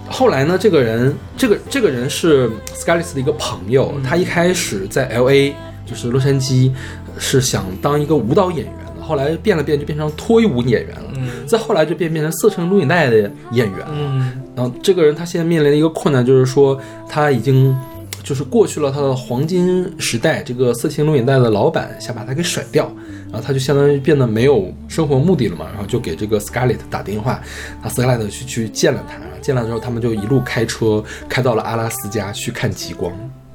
[0.10, 5.54] 后来呢，这个人，这个这个人是 Scarlett 的一个朋友，他一开始在 L A，
[5.86, 6.72] 就是洛杉矶，
[7.18, 11.30] 是想当一个舞蹈演员的，后来变了变就变成脱衣舞演员了，嗯。
[11.46, 13.92] 再后来就变变成色情录影带的演员了。
[13.92, 14.32] 嗯。
[14.56, 17.76] 然后这个人他现在面临的一个困难就是说，他已经
[18.24, 22.92] 就是过去了他的黄金时代，这个色情录影带的老板想把他给甩掉，
[23.32, 27.40] 然后他就相当于变得没有生活目的了嘛，然后就给这个 Scarlett 打电话，
[27.84, 29.16] 他 Scarlett 去去见了他，
[29.48, 33.12] 见了之后他们就一路开车开到了阿拉斯加去看极光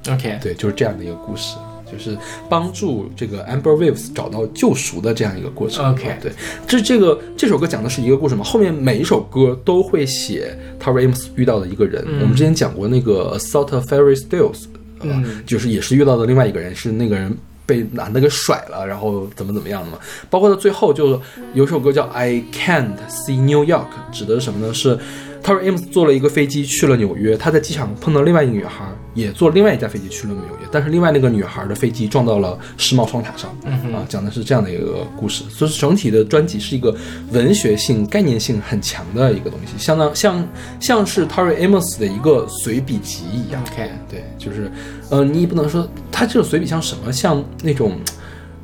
[0.09, 1.57] ，，OK，对，就是这样的一个故事。
[1.93, 2.17] 就是
[2.49, 5.93] 帮助这个 Amber Waves 找到救赎的这样一个过程。
[5.93, 6.33] OK 对，
[6.67, 12.03] 这这个这首歌讲的是一个故事嘛，后面每一首歌都会写 Tori Amos 遇到的一个人。
[12.23, 14.65] 我们之前讲过那个 Assault of Fairy Stills，
[15.01, 17.37] 呃，嗯就是也是遇到的另外一个人，是那个人。
[17.65, 19.99] 被男的给甩了，然后怎么怎么样的嘛？
[20.29, 21.19] 包括到最后，就
[21.55, 24.75] 有首歌叫《I Can't See New York》，指的是什么呢？
[24.75, 24.99] 是
[25.43, 33.51] Tori Amos 坐了一个飞机去了纽约，他在机场碰到另外一个女孩，也坐另外一架飞机去了纽约，但是另外那个女孩的飞机撞到了世贸双塔上，
[33.93, 35.43] 啊，讲的是这样的一个故事。
[35.51, 36.95] 所以整体的专辑是一个
[37.33, 43.61] 文学性、概念性很强的一个东西，相当像像是 Tori Amos 的一个随笔集一样。
[43.73, 44.71] OK，对，就是，
[45.11, 47.99] 呃，你也不能说他这个随笔像什么，像那种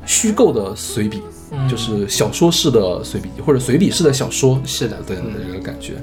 [0.05, 1.21] 虚构的随笔，
[1.67, 5.93] 就是小说式的随笔，或者随笔式的小说，是的对的这个感觉。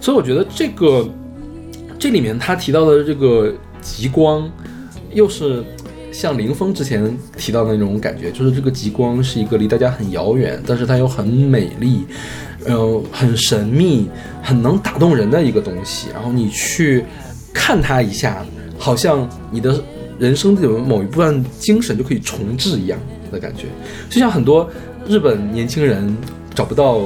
[0.00, 1.08] 所以我觉得这个
[1.98, 4.50] 这里面他提到的这个极光，
[5.12, 5.64] 又是
[6.12, 12.04] 像林峰之前提到的那种感觉，就是这个极光是一个离大家很遥远，但是它又很美丽，
[12.66, 14.08] 呃，很神秘，
[14.42, 16.08] 很能打动人的一个东西。
[16.12, 17.04] 然后你去
[17.52, 18.44] 看它一下，
[18.78, 19.82] 好像你的
[20.18, 22.98] 人生的某一部分精神就可以重置一样
[23.30, 23.66] 的感觉。
[24.10, 24.68] 就像很多
[25.06, 26.16] 日本年轻人
[26.54, 27.00] 找不到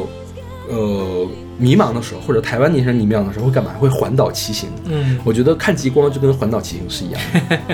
[0.69, 1.27] 呃
[1.59, 3.71] 迷茫的时候，或者台湾年轻人迷茫的时候会干嘛？
[3.79, 4.69] 会环岛骑行。
[4.85, 7.21] 嗯，我觉得看极光就跟环岛骑行是一样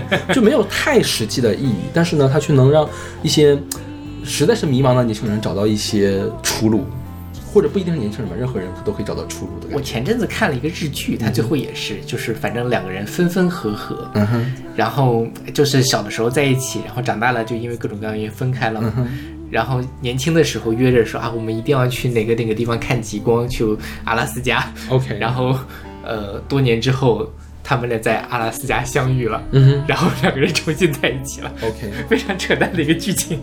[0.09, 2.89] 的， 就没有太实际的意义，但是呢，它却能让
[3.23, 3.59] 一些
[4.25, 6.85] 实在是迷茫的年轻人找到一些出路，
[7.53, 9.81] 或者不一定是年轻人吧，任何人都可以找到出路的我。
[9.81, 18.93] 前阵子看了一个日剧，它最后也是，就是反正两个人分分合合，嗯哼，然后就是小的时候在一起，然后长大了就因为各种各样的原因分开了嘛。
[19.53, 23.62] 然后年轻的时候约着说啊，我们一定要去哪个哪个地方看极光，去
[24.05, 24.66] 阿拉斯加。
[24.88, 25.55] OK，然后
[26.03, 27.30] 呃，多年之后，
[27.65, 31.53] 他们俩在阿拉斯加相遇了，嗯然后两个人重新在一起了。
[31.63, 33.41] ，OK，非常扯淡的一个剧情，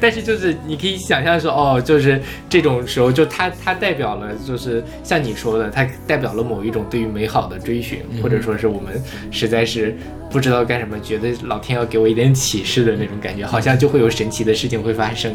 [0.00, 9.00] 但是就是你可以想象说，哦，就是这种时候，就它它代表了，就是像你说的，它代表了某一种对于美好的追寻，或者说是我们
[9.30, 9.96] 实在是
[10.30, 15.34] 不知道干什么，觉得老天要给我一点启示的那种感觉，好像就会有神奇的事情会发生。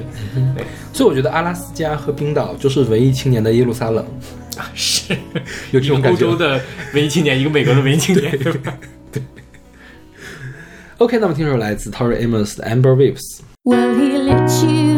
[0.55, 0.63] 对。
[0.91, 4.05] 所以我觉得阿拉斯加和冰岛就是文艺青年的耶路撒冷，
[4.57, 4.92] 啊，是
[5.71, 6.37] 有这种感觉一个欧洲。
[6.37, 6.61] 的
[6.93, 8.77] 文艺青年，一个美国的文艺青年，对吧
[10.99, 13.41] ？OK，那么听首来自 Tori Amos 的 Amber Waves。
[13.65, 14.11] He
[14.65, 14.92] you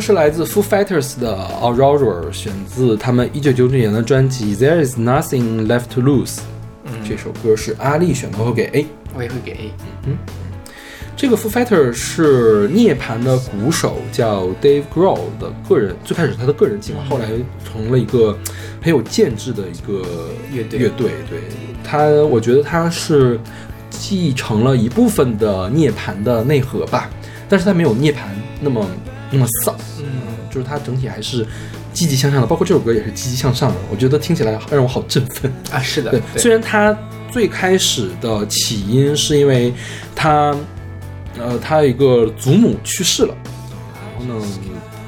[0.00, 6.36] 是来自 Foo Fighters 的 Aurora，选自他们一九九九年的专辑《There Is Nothing Left to Lose》。
[7.08, 8.86] 这首歌是阿丽选的，我会给 A。
[9.14, 9.72] 我也会给 A。
[10.06, 10.16] 嗯
[11.16, 17.28] 这个 Foo Fighter 是涅槃的鼓手叫 Dave Grohl 的个人，最开始是他的个人计划，后来
[17.64, 18.38] 成了一个
[18.80, 21.40] 很有建制的一个乐队乐队，对
[21.82, 23.36] 他，我觉得他是
[23.90, 27.10] 继承了一部分的涅槃的内核吧，
[27.48, 28.18] 但是他没有涅槃
[28.60, 28.86] 那么
[29.32, 29.74] 那么丧，
[30.68, 31.46] 他整体还是
[31.92, 35.52] 积极向上的，包括这首歌也是积极向上的，我觉得听起来让我好振奋。
[35.70, 36.96] 啊，是的，对，虽然他
[37.32, 39.72] 最开始的起因是因为
[40.14, 40.54] 他，
[41.38, 43.34] 呃，他一个祖母去世了，
[43.94, 44.46] 然后呢，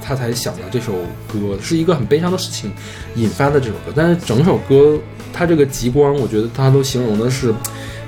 [0.02, 0.92] 他才想到这首
[1.28, 2.72] 歌，是一个很悲伤的事情
[3.14, 3.92] 引发的这首歌。
[3.94, 4.98] 但是整首歌，
[5.32, 7.54] 它这个极光，我觉得他都形容的是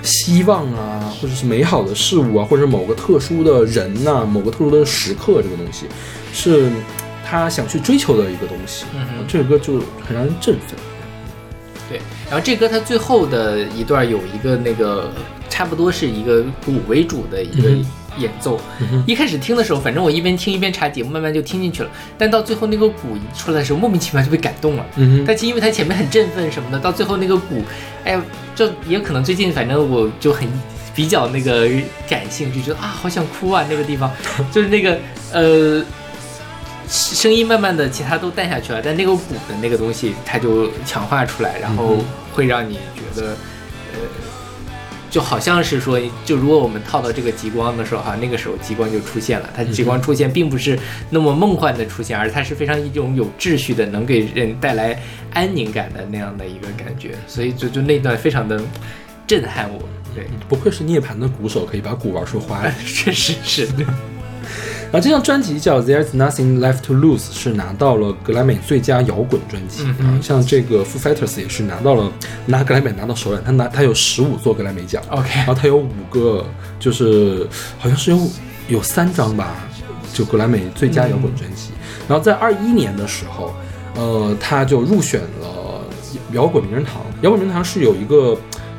[0.03, 5.87] 希望啊，或者是美好的事物啊，或者是某个特殊的人呐、某个特殊的时刻，这个东西
[6.33, 6.69] 是
[7.25, 8.85] 他想去追求的一个东西。
[9.29, 9.75] 这首歌就
[10.07, 10.77] 很让人振奋。
[11.89, 12.01] 对，
[12.31, 15.11] 然后这歌它最后的一段有一个那个
[15.51, 17.85] 差不多是一个鼓为主的一个嗯
[18.19, 18.59] 演奏。
[18.81, 21.91] 嗯一开始听的时候，反正我一边听一边查节目，慢慢就听进去了。
[22.17, 24.87] 但到最后那个鼓一出来的时候，莫名其妙就被感动了。
[24.97, 27.63] 嗯哼，但其实因为它前面很振奋什么的，到最后那个鼓，
[28.05, 28.23] 哎呀，
[28.55, 30.49] 这也可能最近反正我就很
[30.95, 31.69] 比较那个
[32.09, 34.11] 感性，就觉得啊好想哭啊那个地方，
[34.51, 34.99] 就是那个
[35.33, 35.85] 呃
[36.89, 43.37] 声音慢慢的其他都淡下去了，但那个鼓的那个东西它就强化出来，然后嗯会让你觉得
[43.93, 43.99] 呃。
[45.11, 49.51] 就好像是说，就如果我们套到这个极光的时候，哈，那个时候极光就出现了。
[49.55, 50.79] 它极光出现并不是
[51.11, 54.99] 那么梦幻的出现，而它是非常一种有秩序的，能给人带来
[55.35, 57.11] 安宁感的那样的一个感觉。
[57.27, 58.59] 所以就就那段非常的
[59.27, 59.81] 震撼我。
[60.15, 62.75] 对，不愧是涅槃的鼓手，可以把鼓玩出花来。
[62.87, 63.69] 确实是。
[64.93, 69.85] 然后这张专辑叫《There's Nothing Left to Lose》，是拿到了格莱美最佳摇滚专辑。
[69.85, 72.13] 啊，像这个 Foo Fighters 也是拿到了
[72.45, 76.45] 拿格莱美拿到手软，他拿他有十五座格莱美奖，OK 然后他有五个，
[76.79, 78.19] 就是好像是有
[78.69, 79.57] 有三张吧，
[80.13, 81.71] 就格莱美最佳摇滚专辑。
[82.07, 83.55] 然后在二一年的时候，
[83.97, 85.81] 呃，他就入选了
[86.33, 86.97] 摇滚名人堂。
[87.23, 88.37] 摇滚名人堂是有一个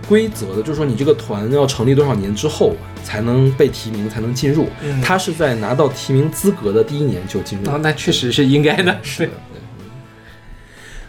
[0.07, 4.67] 规则的，就是说你这个团要成立多少年之后才能被提名，才能进入。
[4.81, 7.79] 嗯他是在拿到提名资格的第一年就进入哦，了。
[7.79, 8.97] 那确实是应该的。
[9.01, 9.33] 是的。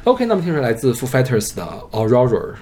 [0.04, 2.54] OK，那么听出来自 Foo Fighters 的 Aurora。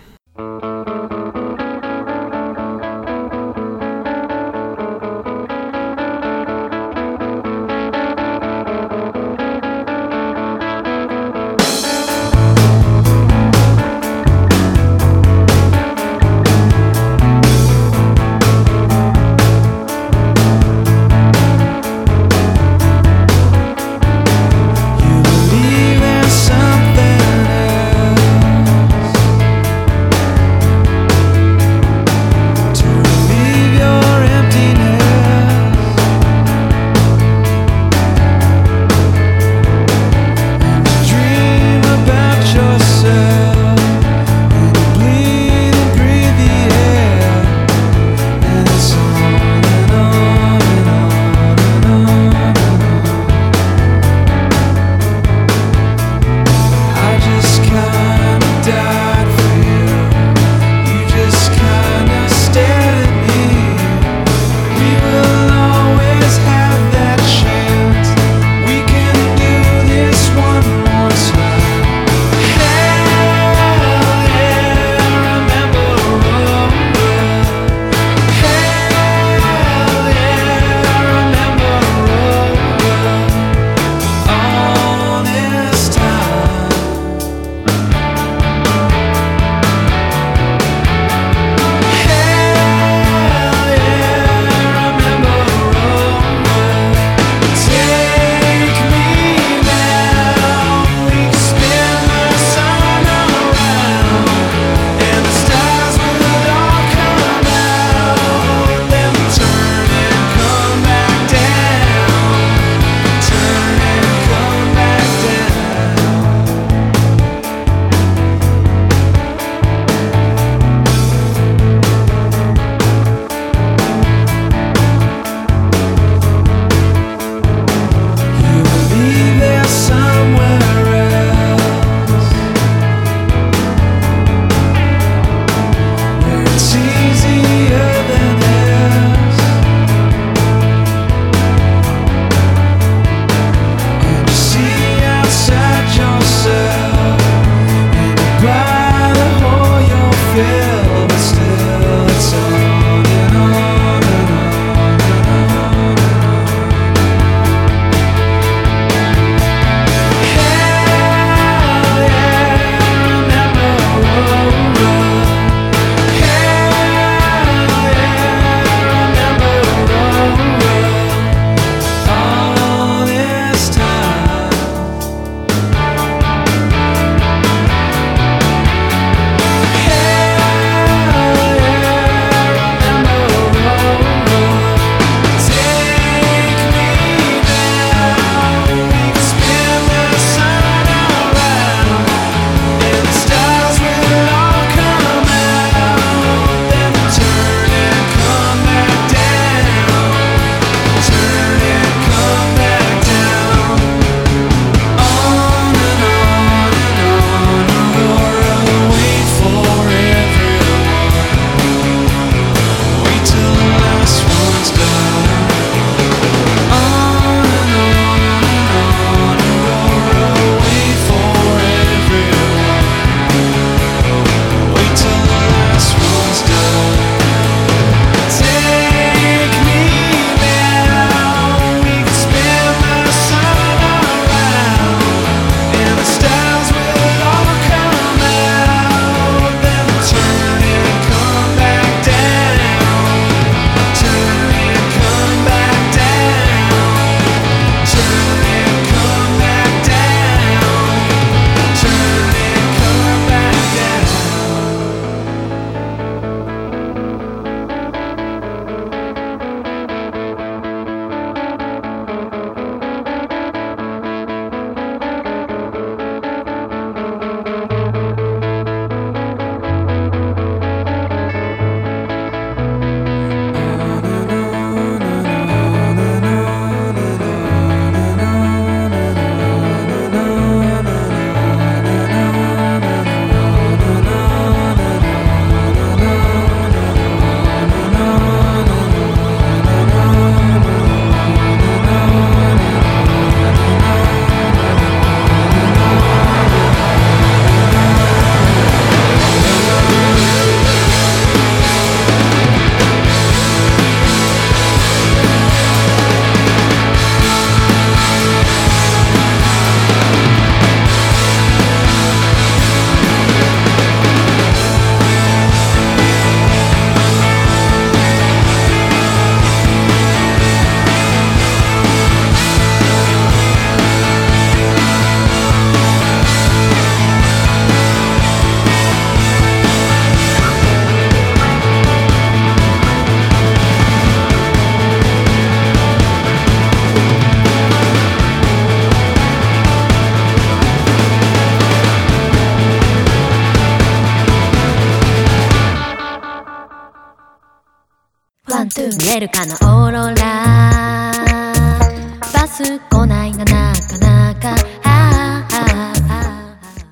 [349.32, 350.52] Kana Orola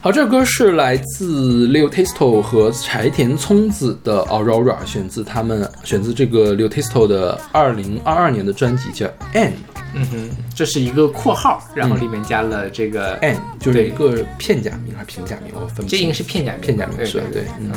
[0.00, 9.52] 好，这首歌是来自 Leo Testo 和柴田聪子的 Aurora，选自他们，选自这个 Leo Testo 的2022年的专辑叫 N
[9.92, 15.90] 嗯哼，这是一个括号，然后里面加了这个 N，就是一个片假名还是平假名，我分不清。
[15.90, 17.70] 这应该是片假片假名，对对，嗯。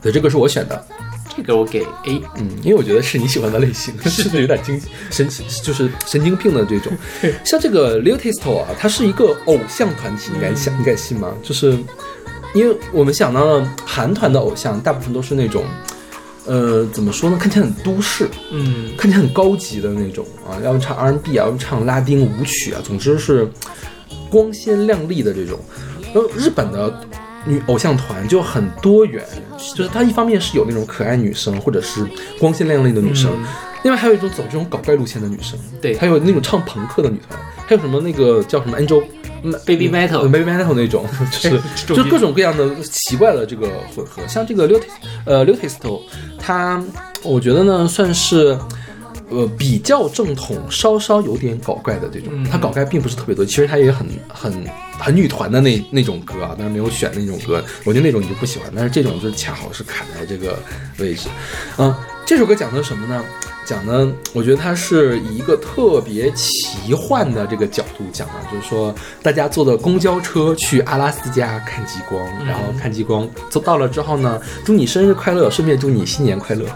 [0.00, 0.86] 对，这个是我选的。
[1.36, 2.22] 这个我给 A。
[2.36, 4.80] 嗯，因为我觉得是你喜欢的类型， 是不是有点精
[5.10, 6.92] 神奇，就是神经病的这种。
[7.44, 11.34] 像这个 Leo Testo 啊，它是一个偶像团体，你敢想，你敢信吗？
[11.42, 11.76] 就是
[12.54, 15.64] 因为我们想到了韩团的偶像，大部分都是那种，
[16.46, 17.36] 呃，怎么说呢？
[17.38, 23.50] 看起来很都市，嗯，看起来很高级的那种啊，要么唱 R&B 啊，要么唱拉丁舞曲啊，总之是
[24.30, 25.58] 光鲜亮丽的这种。
[26.14, 27.00] 然后日本的
[27.46, 29.24] 女偶像团就很多元，
[29.74, 32.06] 就是她一方面是有那种可爱女生，或者是
[32.38, 33.44] 光鲜亮丽的女生，嗯
[33.84, 39.02] 另外还有一种走这种搞怪路线的女生，对还有那种唱朋克的女团，还有什么那个叫什么 Angel。
[39.46, 44.26] 嗯 Baby Metal 呃 Baby Metal 那种， 就是就各种各样的奇怪的这个混合。
[44.26, 44.84] 像这个 Lutis
[45.26, 46.00] 呃 Lutisto，
[46.38, 46.82] 它
[47.22, 48.58] 我觉得呢算是
[49.34, 52.28] 呃比较正统，稍稍有点搞怪的这种。
[52.32, 54.64] 嗯它搞怪并不是特别多，其实它也很很
[54.98, 57.62] 很女团的那那种歌啊，但是没有选那种歌。
[57.84, 60.58] 我觉得那种你就不喜欢，但是这种就是恰好是卡在这个
[60.98, 61.28] 位置。
[61.78, 63.24] 嗯，这首歌讲的什么呢？
[63.66, 76.66] 讲的，我觉得它是以一个特别奇幻的这个角度讲的，就是说大家坐的公交车去阿拉斯加看极光，然后看极光，坐到了之后呢，祝你生日快乐，顺便祝你新年快乐。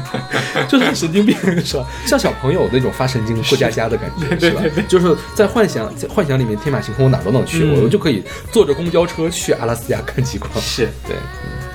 [0.68, 1.86] 就是很神经病是吧？
[2.06, 4.62] 像小朋友那种发神经过家家的感觉是吧？
[4.88, 10.50] 就是在幻想在幻想里面天马行空，我哪儿都能去，嗯我就可以坐着公交车去阿拉斯加看极光。
[10.60, 11.68] 是 对，嗯，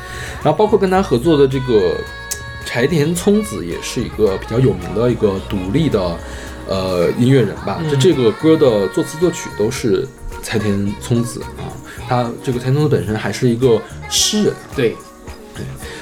[0.43, 1.97] 然后包括跟他合作的这个
[2.65, 6.17] 柴田聪子，也是一个比较有名的一个独立的
[6.67, 7.77] 呃音乐人吧。
[7.81, 10.07] 嗯就这个歌的作词作曲都是
[10.41, 11.69] 柴田聪子啊，
[12.07, 14.53] 他这个柴田聪子本身还是一个诗人。
[14.75, 14.95] 对，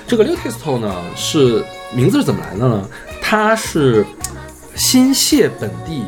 [0.07, 1.63] 这个 l u t i s t o 呢是
[1.95, 2.87] 名字是怎么来的呢？
[3.21, 4.05] 它是
[4.75, 6.03] 新泻本地。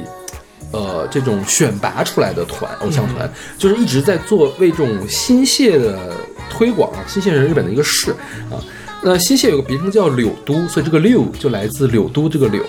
[0.73, 6.11] 呃，这种选拔出来的团，偶像团，就是一直在做为这种新泻的
[6.49, 6.99] 推广啊。
[7.07, 8.11] 新泻是日本的一个市
[8.51, 8.59] 啊，
[9.01, 12.61] 那新泻有个别称叫柳都，所以这个柳就来自柳都这个柳。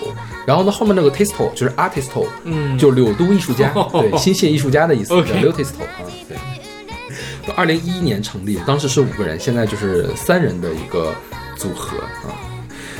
[0.47, 6.37] 然后呢，后面那个 testo 就是 artisto，嗯就柳都艺术家， 对，新泻艺术家的意思，叫 testo 啊，对。
[7.53, 11.13] 二零一一年成立，当时是五个人，现在就是三人的一个
[11.57, 12.31] 组合啊。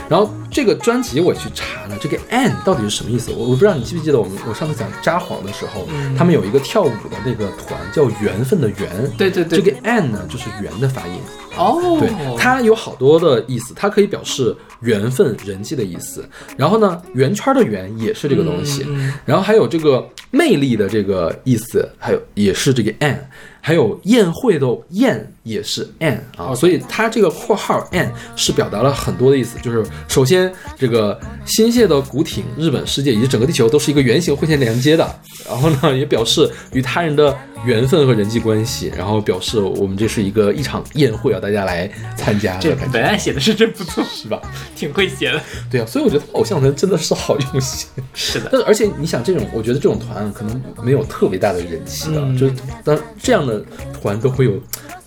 [0.09, 3.31] 然后这个专辑我也去查了，这个 “an” 到底是什么意思？
[3.31, 6.15] 我我不知道你记不记得我们我上次讲札幌的时候，嗯。
[6.17, 9.61] 他们有一个跳舞的那个团叫缘分的缘，对对对。
[9.61, 11.13] 这个 “an” 呢就是缘的发音，
[11.55, 16.27] 哦，对，它有好多的意思，它可以表示缘分、人际的意思。
[16.57, 18.87] 然后呢，圆圈的圆也是这个东西，
[19.25, 23.19] 然后还有这个魅力的这个意思，还有也是这个 an，
[23.61, 37.35] 还有宴会的宴也是 an 啊，所以它这个括号 an 是表达了很多的意思，就是首先这个新泻的古挺、日本世界以及整个地球都是一个圆形互相连接的，然后呢，也表示与他人的
[37.65, 44.41] 缘分和人际关系，然后表示我们这是一个一场宴会啊，大家来参加这的感觉，文案写的是真不错，是吧？
[44.75, 45.41] 挺会写的。
[45.69, 47.87] 对啊，所以我觉得偶像团真的是好用心。
[48.13, 53.63] 是的，而且你想，这种我觉得这种团可能没有特别大的人气的，嗯就是当这样的
[53.99, 54.53] 团都会有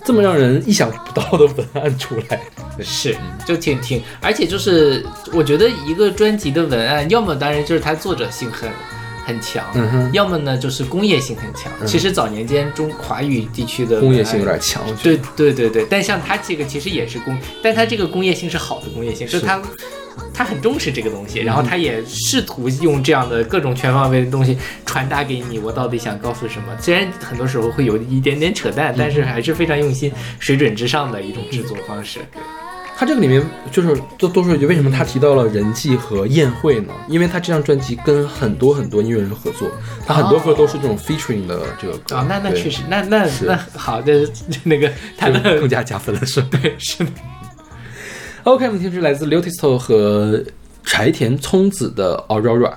[0.04, 2.40] 这么让人意想不到的文案出来。
[2.80, 8.68] 是，就挺挺，而且就是我觉得一个专辑的文案，要么当然就是它作者性很
[9.26, 11.70] 很强，嗯要么呢就是工业性很强。
[11.86, 14.82] 其实早年间中华语地区的工业性有点强。
[15.02, 19.62] 对对对对，但像他这个其实也是工，但他这个工业性是好的工业性，是是他
[20.34, 24.56] 他很重视这个东西，然后他也试图用这样的各种全方位的东西
[24.86, 26.76] 传达给你，我到底想告诉什么？
[26.80, 32.20] 虽然很多时候会有一点点扯淡，但是还是非常用心、水准之上的一种制作方式。
[32.94, 36.92] 他这个里面就是多多说一句为什么他提到了人际和宴会呢？
[37.08, 39.68] 因为他这张专辑跟很多很多音乐人合作，
[40.06, 44.30] 他很多歌都是这种 featuring 的这个歌啊、那那确实，那那那好的，
[44.62, 46.40] 那个 他的更加加分了，是？
[46.48, 47.10] 对是的，
[48.44, 50.42] OK，我们听的是来自刘天池和
[50.84, 52.74] 柴田聪子的《Aurora》。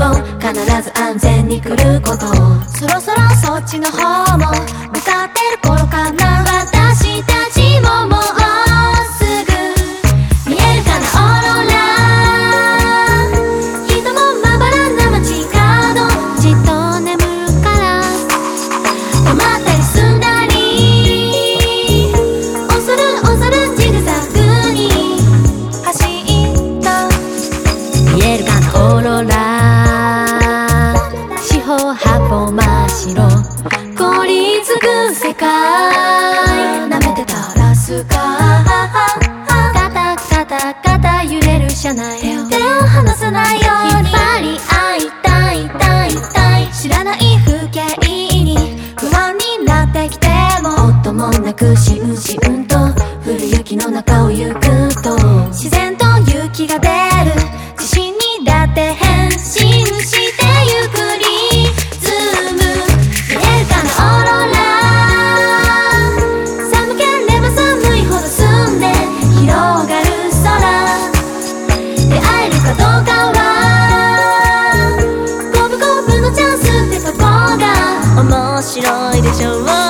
[0.00, 2.26] 本必ず安全に来ること
[2.74, 4.59] そろそろそっちの方も。
[78.70, 79.89] 白いでしょう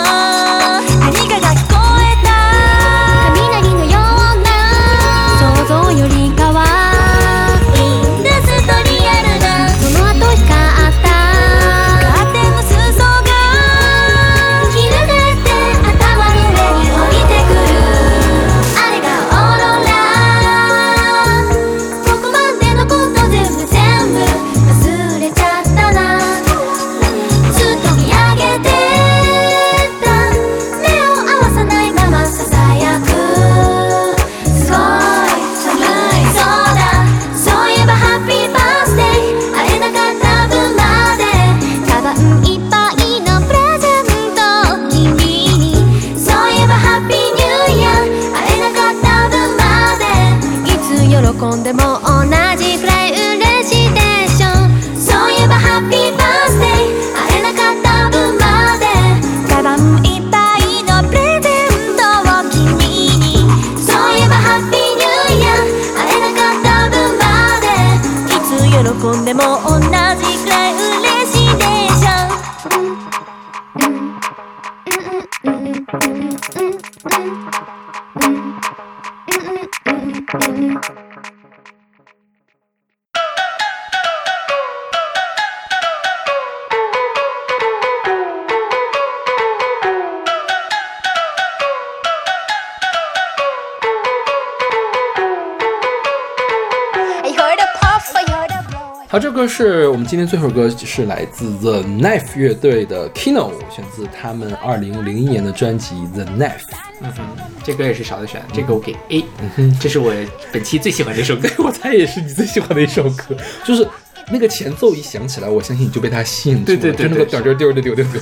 [99.41, 106.69] 歌是我们今天最后一首歌，是来自 The Knife 乐队的 Kino，选自他们二零零一年的专辑 The Knife。
[107.01, 107.23] 嗯哼，
[107.65, 110.13] 这歌也是少的选，这个我给 A，嗯哼这是我
[110.53, 111.49] 本期最喜欢的一首歌。
[111.65, 113.35] 我猜也是你最喜欢的一首歌，
[113.65, 113.89] 就是
[114.31, 116.67] 那个前奏一响起来，我相信你就被它吸引住了。
[116.67, 118.21] 对对对就那个丢丢丢丢丢丢，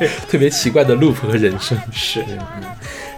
[0.00, 1.78] 对， 特别奇怪的 loop 和人声。
[1.92, 2.20] 是，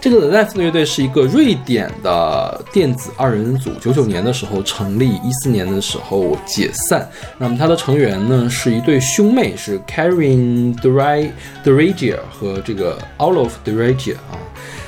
[0.04, 7.08] 这个 The Knife 乐队是一个瑞典的电子二人组，九九年的时候成立，一四年的时候解散。
[7.38, 14.12] 那么它的成员呢是一对兄妹，是 Karin d r r a g i a 和这个 Olof d r a g i
[14.12, 14.36] a 啊。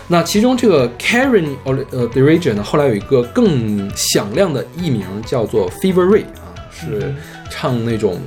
[0.07, 7.15] 那其中这个 Karen 呃 d r a g i a 呢，后来有一个更响亮的艺名叫做 Fever Ray 啊，是
[7.49, 8.21] 唱那种。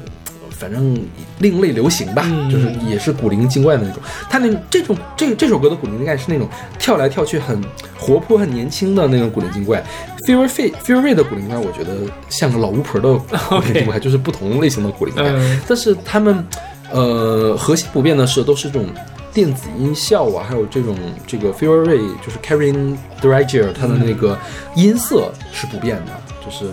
[0.60, 1.02] 反正
[1.40, 4.04] 另类流行吧，嗯就是也是古灵精怪的那种。
[4.30, 6.48] 他那这种这这首歌的古灵精怪是那种
[6.78, 7.64] 跳来跳去很
[7.98, 9.82] 活泼、很年轻的那种古灵精怪。
[10.28, 11.96] Fever Ray Fever Ray 的古灵精怪，我觉得
[12.28, 13.14] 像个老巫婆的
[13.50, 15.32] 古灵精怪，就是不同类型的古灵精怪。
[15.34, 16.46] 嗯但是他们
[16.92, 18.88] 呃核心不变的是，都是这种
[19.34, 24.38] 电子音效啊，还有这种这个 Ray 就是 Karen Dragier 他的那个
[24.76, 26.12] 音色是不变的，
[26.44, 26.66] 就是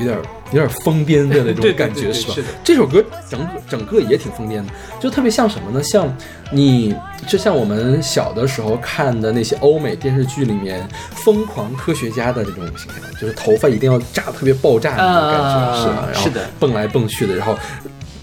[0.00, 0.18] 有点
[0.52, 2.34] 有点疯癫的那种感觉，是吧？
[2.64, 5.82] 这首歌整个整个也挺疯癫的，就特别像什么呢？
[5.82, 6.12] 像
[6.50, 6.94] 你
[7.26, 16.08] 就像我们小的时候看的那些欧美电视剧里面疯狂科学家的这种形象，就是头发一定要炸特别爆炸的那种感觉，啊是吧？
[16.12, 17.56] 然后是的蹦来蹦去的，然后。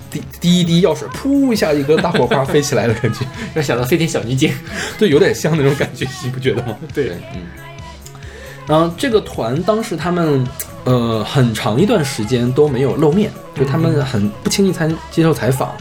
[0.10, 3.26] 滴滴一滴药水，噗一下，一个大火花飞起来的感觉，
[3.56, 4.54] 要想到飞天小女警。
[4.98, 6.78] 对，有点像那种感觉，你不觉得吗？
[6.94, 7.42] 对，嗯。
[8.68, 10.46] 然后这个团当时他们
[10.84, 15.74] 呃很长一段时间都没有露面，就他们很不轻易参接受采访。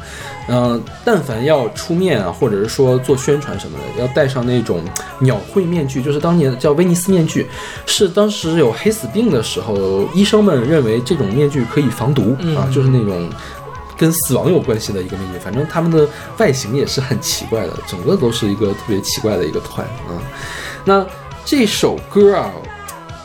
[0.49, 4.81] 嗯、但凡要出面啊，或者是说做宣传什么的，要戴上那种
[5.19, 7.49] 鸟喙面具，就是当年叫威尼斯面具，
[7.85, 13.29] 是当时有黑死病的时候，医生们认为这种面具可以防毒、嗯啊，就是那种
[13.97, 15.39] 跟死亡有关系的一个面具。
[15.41, 16.09] 反正他们的
[16.39, 20.15] 外形也是很奇怪的，整个都是一个特别奇怪的一个团啊。
[20.85, 21.05] 那
[21.45, 22.53] 这首歌啊，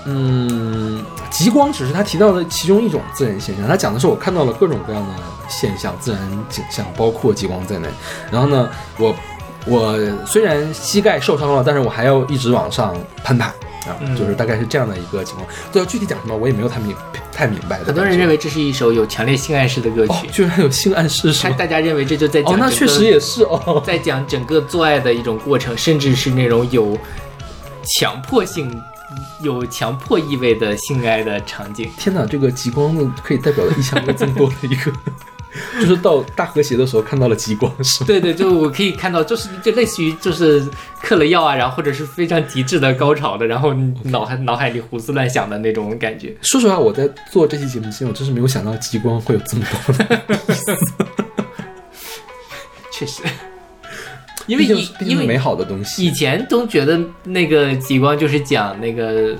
[0.05, 5.13] 嗯，极光只是他提到的其中一种自然现象，他讲的是我看到了各种各样的
[5.47, 7.87] 现象、自然景象，包括极光在内。
[8.31, 9.15] 然后呢，我
[9.65, 15.47] 我虽然膝盖受伤了，但是我还要一直往上攀爬啊，嗯就是大概是这样的一个情况。
[15.71, 16.95] 对，具体讲什么我也没有太明
[17.31, 17.85] 太明白的。
[17.85, 21.55] 很多人认为这是一首有强烈性暗示的歌哦曲，，居然有性暗示是他吗？
[21.59, 23.81] 大家认为这就在讲哦，那确实也是哦。
[23.85, 26.97] 在讲整个做爱的一种过程，甚至是那种有
[27.83, 28.81] 强迫性、
[29.41, 31.89] 有强迫意味的性爱的场景。
[31.97, 34.91] 天哪，这个极光呢，可以代表的意象又增多的一个，
[35.81, 38.07] 就是到大和谐的时候看到了极光，是吗？
[38.07, 40.65] 对对，就我可以看到，就是就类似于就是
[41.01, 43.73] 嗑了药啊，然后或者是非常极致的高潮的，然后
[44.03, 46.35] 脑海脑海里胡思乱想的那种感觉。
[46.41, 50.21] 说实话，我在做这期节目之前，我真是没有想到极光会有这么多的，
[52.91, 53.23] 确实，
[54.47, 56.05] 因为毕竟以因为美好的东西。
[56.05, 59.35] 以前都觉得那个极光就是讲那个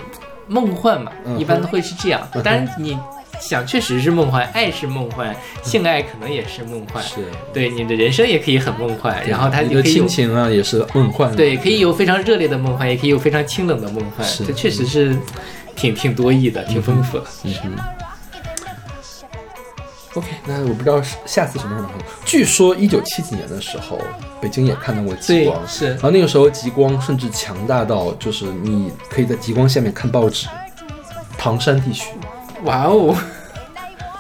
[0.48, 2.28] 梦幻嘛，嗯一般都会是这样。
[2.44, 2.98] 当然你
[3.40, 7.04] 想，确实是梦幻，爱是梦幻，性爱可能也是梦幻。
[7.04, 15.18] 是，对，你的人生也可以很梦幻，然后它你的就可以有亲情啊也是梦幻，对，可以有非常热烈的梦幻，也可以有非常清冷的梦幻，是这确实是
[15.76, 17.26] 挺挺多义的，挺丰富的。
[17.46, 17.72] 嗯哼。
[20.16, 22.06] OK，那我不知道是下次什么时候能看到。
[22.26, 23.98] 据说一九七几年的时候，
[24.42, 30.48] 北京也看到过极光，，是然后那个时候极光甚至强大到，就是你可以在极光下面看报纸。
[31.38, 32.12] 唐山地区
[32.66, 33.16] 哇哦，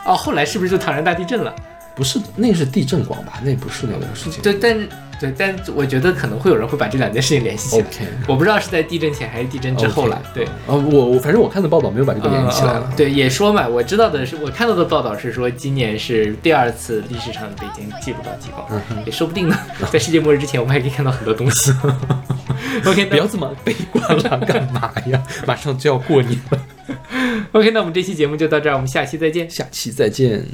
[0.05, 1.53] 哦，后来是不是就唐山大地震了？
[1.93, 3.33] 不是，那是地震光吧？
[3.43, 4.41] 那不是那个事情。
[4.41, 4.89] 对，但是
[5.21, 8.07] 对，但我觉得可能会有人会把这两件事情联系起来。
[8.27, 10.21] 我不知道是在地震前还是地震之后了。
[10.33, 10.45] 对。
[10.65, 12.85] 呃，我我反正我看的报道没有把这个联系起来了。
[12.87, 19.57] 嗯嗯对，也说嘛，我知道的是，我看到的报道是说，今年是第二次历史上北京记录到极光，嗯也说不定呢，
[19.91, 21.71] 在世界末日之前，我们还可以看到很多东西。
[22.85, 25.21] OK，不要这么悲观了，干嘛呀？
[25.45, 26.59] 马上就要过年了，
[27.51, 29.49] OK，那我们这期节目就到这儿，我们下期再见。
[29.49, 30.45] 下期再见。